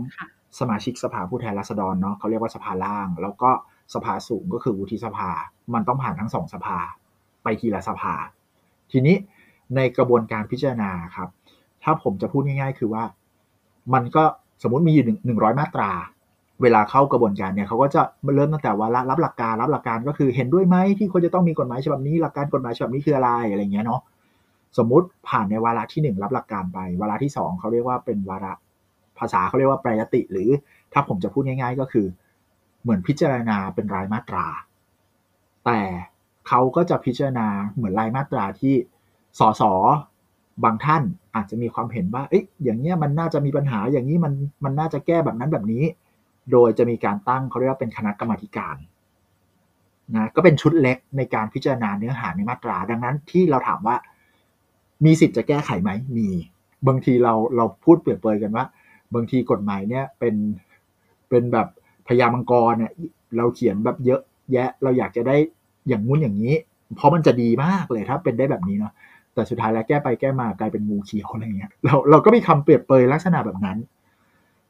[0.60, 3.52] สมาชิกสภาผู้แทนราษฎรเนาะเขาเรียกว่าสภาล่าง แล้วก็
[3.94, 5.30] สภาสูงก็คือวุฒิสภา
[5.74, 6.78] มันต้องผ่านทั้งสองสภา
[7.44, 8.14] ไปทีละสภา
[8.92, 9.16] ทีนี้
[9.76, 11.30] ในกระบวนการพิจารณาครับ
[11.84, 13.04] ถ้าผมจะพูดง่ายๆ คือว่า
[13.94, 14.24] มันก็
[14.64, 15.92] สมมติมีอยู่หนึ่งร้อยมาตรา
[16.62, 18.02] เวลาเข้ากระบวนการเนี่ยเขาก็จะ
[18.36, 24.02] เริ่มตั้งแต่ว่ารับหลักการรับหลักการก็คือเห็นด้วยไหมที่ควรจะต้องมีกฎหมายฉบับนี้หลักการกฎหมายฉบับนี้คืออะไรอะไรเงี้ยเนาะ
[24.78, 28.54] สมมุติผ่านในวาระที่หนึ่งรับหลักการไป วาระที่สองเขาเรียกว่าเป็นวาระ
[29.20, 30.50] ภาษาเขาเรียกว่าแปรยติ หรือ
[30.94, 32.08] ถ้าผมจะพูดง่าย ๆ ก็คือ
[32.82, 34.46] เหมือนพิจารณาเป็นรายมาตรา
[35.66, 35.80] แต่
[36.48, 38.76] เขาก็จะพิจารณาเหมือนรายมาตราที่
[39.40, 39.64] สส
[40.64, 41.04] บางท่าน
[41.36, 45.84] อาจจะมีความเห็นว่าเอ๊ะอย่างเงี้ยมันน่าจะมีปัญหาอย่างนี้มันมันน่าจะแก้แบบนั้นแบบนี้
[46.52, 48.78] โดยจะมีการตั้งเขาเรียกว่าเป็นคณะกรรมการ
[50.16, 53.96] นะก็เป็นชุดเล็กในการพิจารณาเนื้อหาในมาตรา ดังนั้นที่เราถามว่า
[55.06, 56.30] มีสิทธิ์จะแก้ไขไหมมี
[56.88, 58.66] บางทีเราเราพูดเปรียบเปยกันว่า
[59.16, 60.36] บางทีกฎหมายเนี่ยเป็น
[61.30, 61.68] เป็นแบบ
[62.08, 62.92] พยามังกรเนี่ย
[63.38, 64.22] เราเขียนแบบเยอะ
[64.54, 65.36] แยะ เราอยากจะได้
[65.88, 66.56] อย่างงู้นอย่างนี้
[66.96, 68.94] เพราะมันจะดีมากเลยถ้าเป็นได้แบบนี้เนาะ
[69.34, 73.78] แต่สุดท้ายแล้วแก้ไปแก้มากลายเป็นงูเขียวอะไรเงี้ยเราเราก็มีคำเปรียบเปยลักษณะแบบนั้น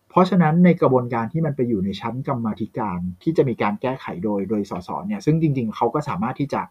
[0.09, 6.61] เพราะฉะนั้นในกระบวนการที่มันไปอยู่ในชั้นกรรมธิการที่จะมีการแก้ไขโดยโดยสสเนี่ยซึ่งจริง ๆเขาก็สามารถที่จะ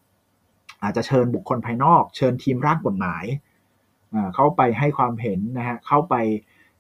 [0.83, 3.25] อาจจะเชิญบุคคลภายนอก เชิญทีมร่างกฎหมาย
[4.35, 6.15] เข้าไปให้ความเห็นนะฮะเข้าไป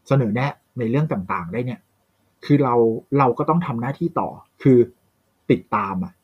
[0.09, 1.81] เสนอแนะในเรื่องต่างๆ ได้เนี่ย
[2.45, 2.75] คือเรา
[3.19, 4.29] เราก็ต้องทำหน้าที่ต่อ
[4.63, 4.79] คือ
[5.51, 6.15] ติดตามอะ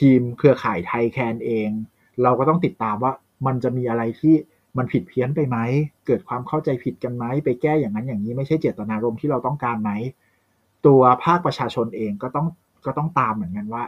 [0.00, 1.70] ทีมเครือข่ายไทยแคนเอง
[2.22, 3.12] เราก็ต้องติดตามว่า
[3.46, 4.34] มันจะมีอะไรที่
[4.78, 5.58] มันผิดเพี้ยนไปไหม
[6.06, 9.90] เกิดความเข้าใจผิดกันไหม ไปแก้อย่างนั้นอย่างนี้ไม่ใช่เจตนารมณ์ที่เราต้องการไหม
[10.86, 12.46] ตัวภาคประชาชนเองก็ต้อง
[12.86, 13.82] ก็ต้องตามเหมือนกันว่า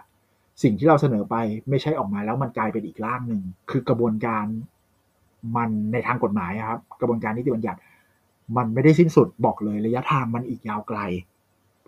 [0.63, 1.37] สิ่งที่เราเสนอไป
[1.69, 4.45] ไม่ใช่ออกมาแล้วมันกลายเป็นอีกร่างหนึ่ง คือกระบวนการ
[5.57, 7.81] มันในทางกฎหมายครับ กระบวนการนิติบัญญัติ
[8.57, 10.99] มันไม่ได้สิ้นสุดบอกเลยระยะทางมันอีกยาวไกล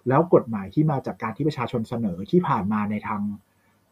[0.08, 3.20] แล้วกฎหมายที่มาจากการที่ประชาชนเสนอที่ผ่านมาในทาง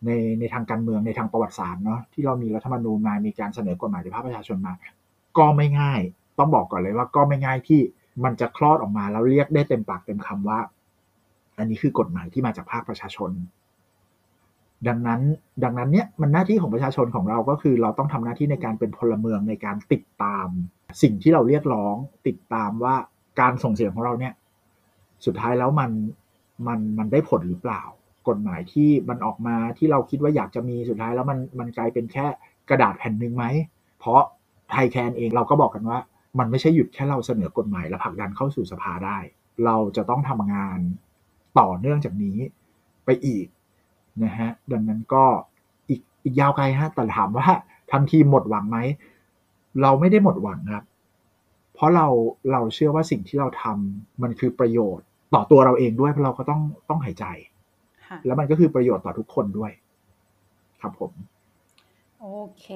[0.05, 4.73] ในในทางการเมืองในทางประวัติศาสตร์เนาะที่เรามีรัฐธรรมนูญมามีการเสนอกฎหมายในภาคประชาชนมา
[5.39, 6.01] ก็ไม่ง่าย
[6.39, 7.81] ต้องบอกก่อนเลยว่าก็ไม่ง่ายที่
[8.25, 10.59] มันจะคลอดออกมาแล้วเรียกได้เต็มปากเต็มคำว่า
[11.59, 13.31] อันนี้คือกฎหมายที่มาจากภาคประชาชน
[14.89, 15.21] ดังนั้น
[15.65, 20.49] ดังนั้นเนี่ยมันหน้าที่ของประชาชนของเราก็คือ เราต้องทำหน้าที่ในการเป็นพลเมืองในการติดตาม
[21.03, 21.95] สิ่งที่เราเรียกร้อง
[22.27, 22.95] ติดตามว่า
[23.41, 24.33] การส่งเสียงของเราเนี่ย
[25.27, 25.91] สุดท้ายแล้วมัน
[26.67, 27.83] มันมันได้ผลหรือเปล่า
[28.29, 32.27] กฎหมายที่มันออกมาที่เราคิดว่าอยากจะมีสุดท้ายแล้วมันมันกลายเป็นแค่
[32.69, 33.45] กระดาษแผ่นหนึ่งไหม
[33.99, 34.21] เพราะ
[34.71, 35.99] ไทยแคนเองเราก็บอกกันว่า
[36.39, 39.19] มันไม่ใช่หยุดแค่เราเสนอกฎหมายและผลักดันเข้าสู่สภาได้
[39.65, 40.79] เราจะต้องทำงาน
[41.59, 42.39] ต่อเนื่องจากนี้
[43.05, 43.47] ไปอีก
[44.25, 45.25] นะฮะดังนั้นก็
[45.89, 47.47] อีกอีกยาวไกลฮะแต่ถามว่า
[47.91, 48.79] ทำทีหมดหวังไหม
[49.83, 50.85] เราไม่ได้หมดหวังครับ
[51.75, 52.07] เพราะเรา
[52.53, 57.27] เราเชื่อว่าสิ่งที่เราทำมันคือประโยชน์ต่อตัวเราเองด้วยเพราะเราก็ต้องต้องหายใจ
[58.27, 59.71] แล้วมันก็คือประโยชน์ต่อทุกคนด้วย
[60.81, 61.13] ครับผม
[62.21, 62.29] โอ
[62.61, 62.67] เค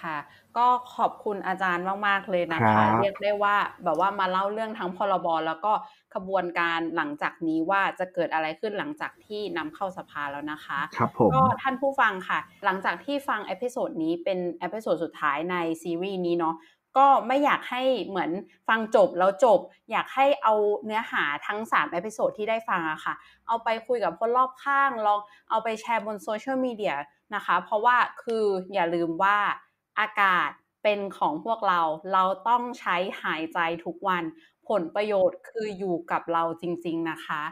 [0.00, 0.16] ค่ะ
[0.56, 0.66] ก็
[0.96, 5.72] ขอบคุณอาจารย์มาก ๆ เลยนะคะ เรียกได้ว่าแบบว่ามาเล่าเรื่องทั้งพรบแล้วก็
[6.14, 16.54] ขบวนการหลังจากนี้ว่าจะเกิดอะไรขึ้นหลังจากที่นำเข้าสภาแล้วนะคะครับผมก็ท่านผู้ฟังค่ะ หลังจากที่ฟัง episode นี้เป็น episode สุดท้ายในซีรีส์นี้เนาะ
[16.96, 18.30] ก็ไม่อยากให้เหมือน
[18.68, 19.60] ฟังจบแล้วจบ
[19.90, 23.14] อยากให้เอาเนื้อหาทั้ง3 episode ที่ได้ฟังอะค่ะ
[23.46, 25.20] เอาไปคุยกับคนรอบข้าง ลอง
[25.50, 26.94] เอาไปแชร์บนโซเชียลมีเดีย
[27.34, 29.38] นะคะ เพราะว่าคืออย่าลืมว่า
[30.00, 30.50] อากาศ
[30.82, 31.80] เป็นของพวกเรา
[32.12, 34.22] เราต้องใช้หายใจทุกวัน
[34.68, 37.42] ผลประโยชน์คืออยู่กับเราจริง ๆนะคะ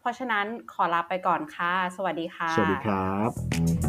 [0.00, 3.87] เพราะฉะนั้นขอลาไปก่อนค่ะ สวัสดีค่ะ สวัสดีครับ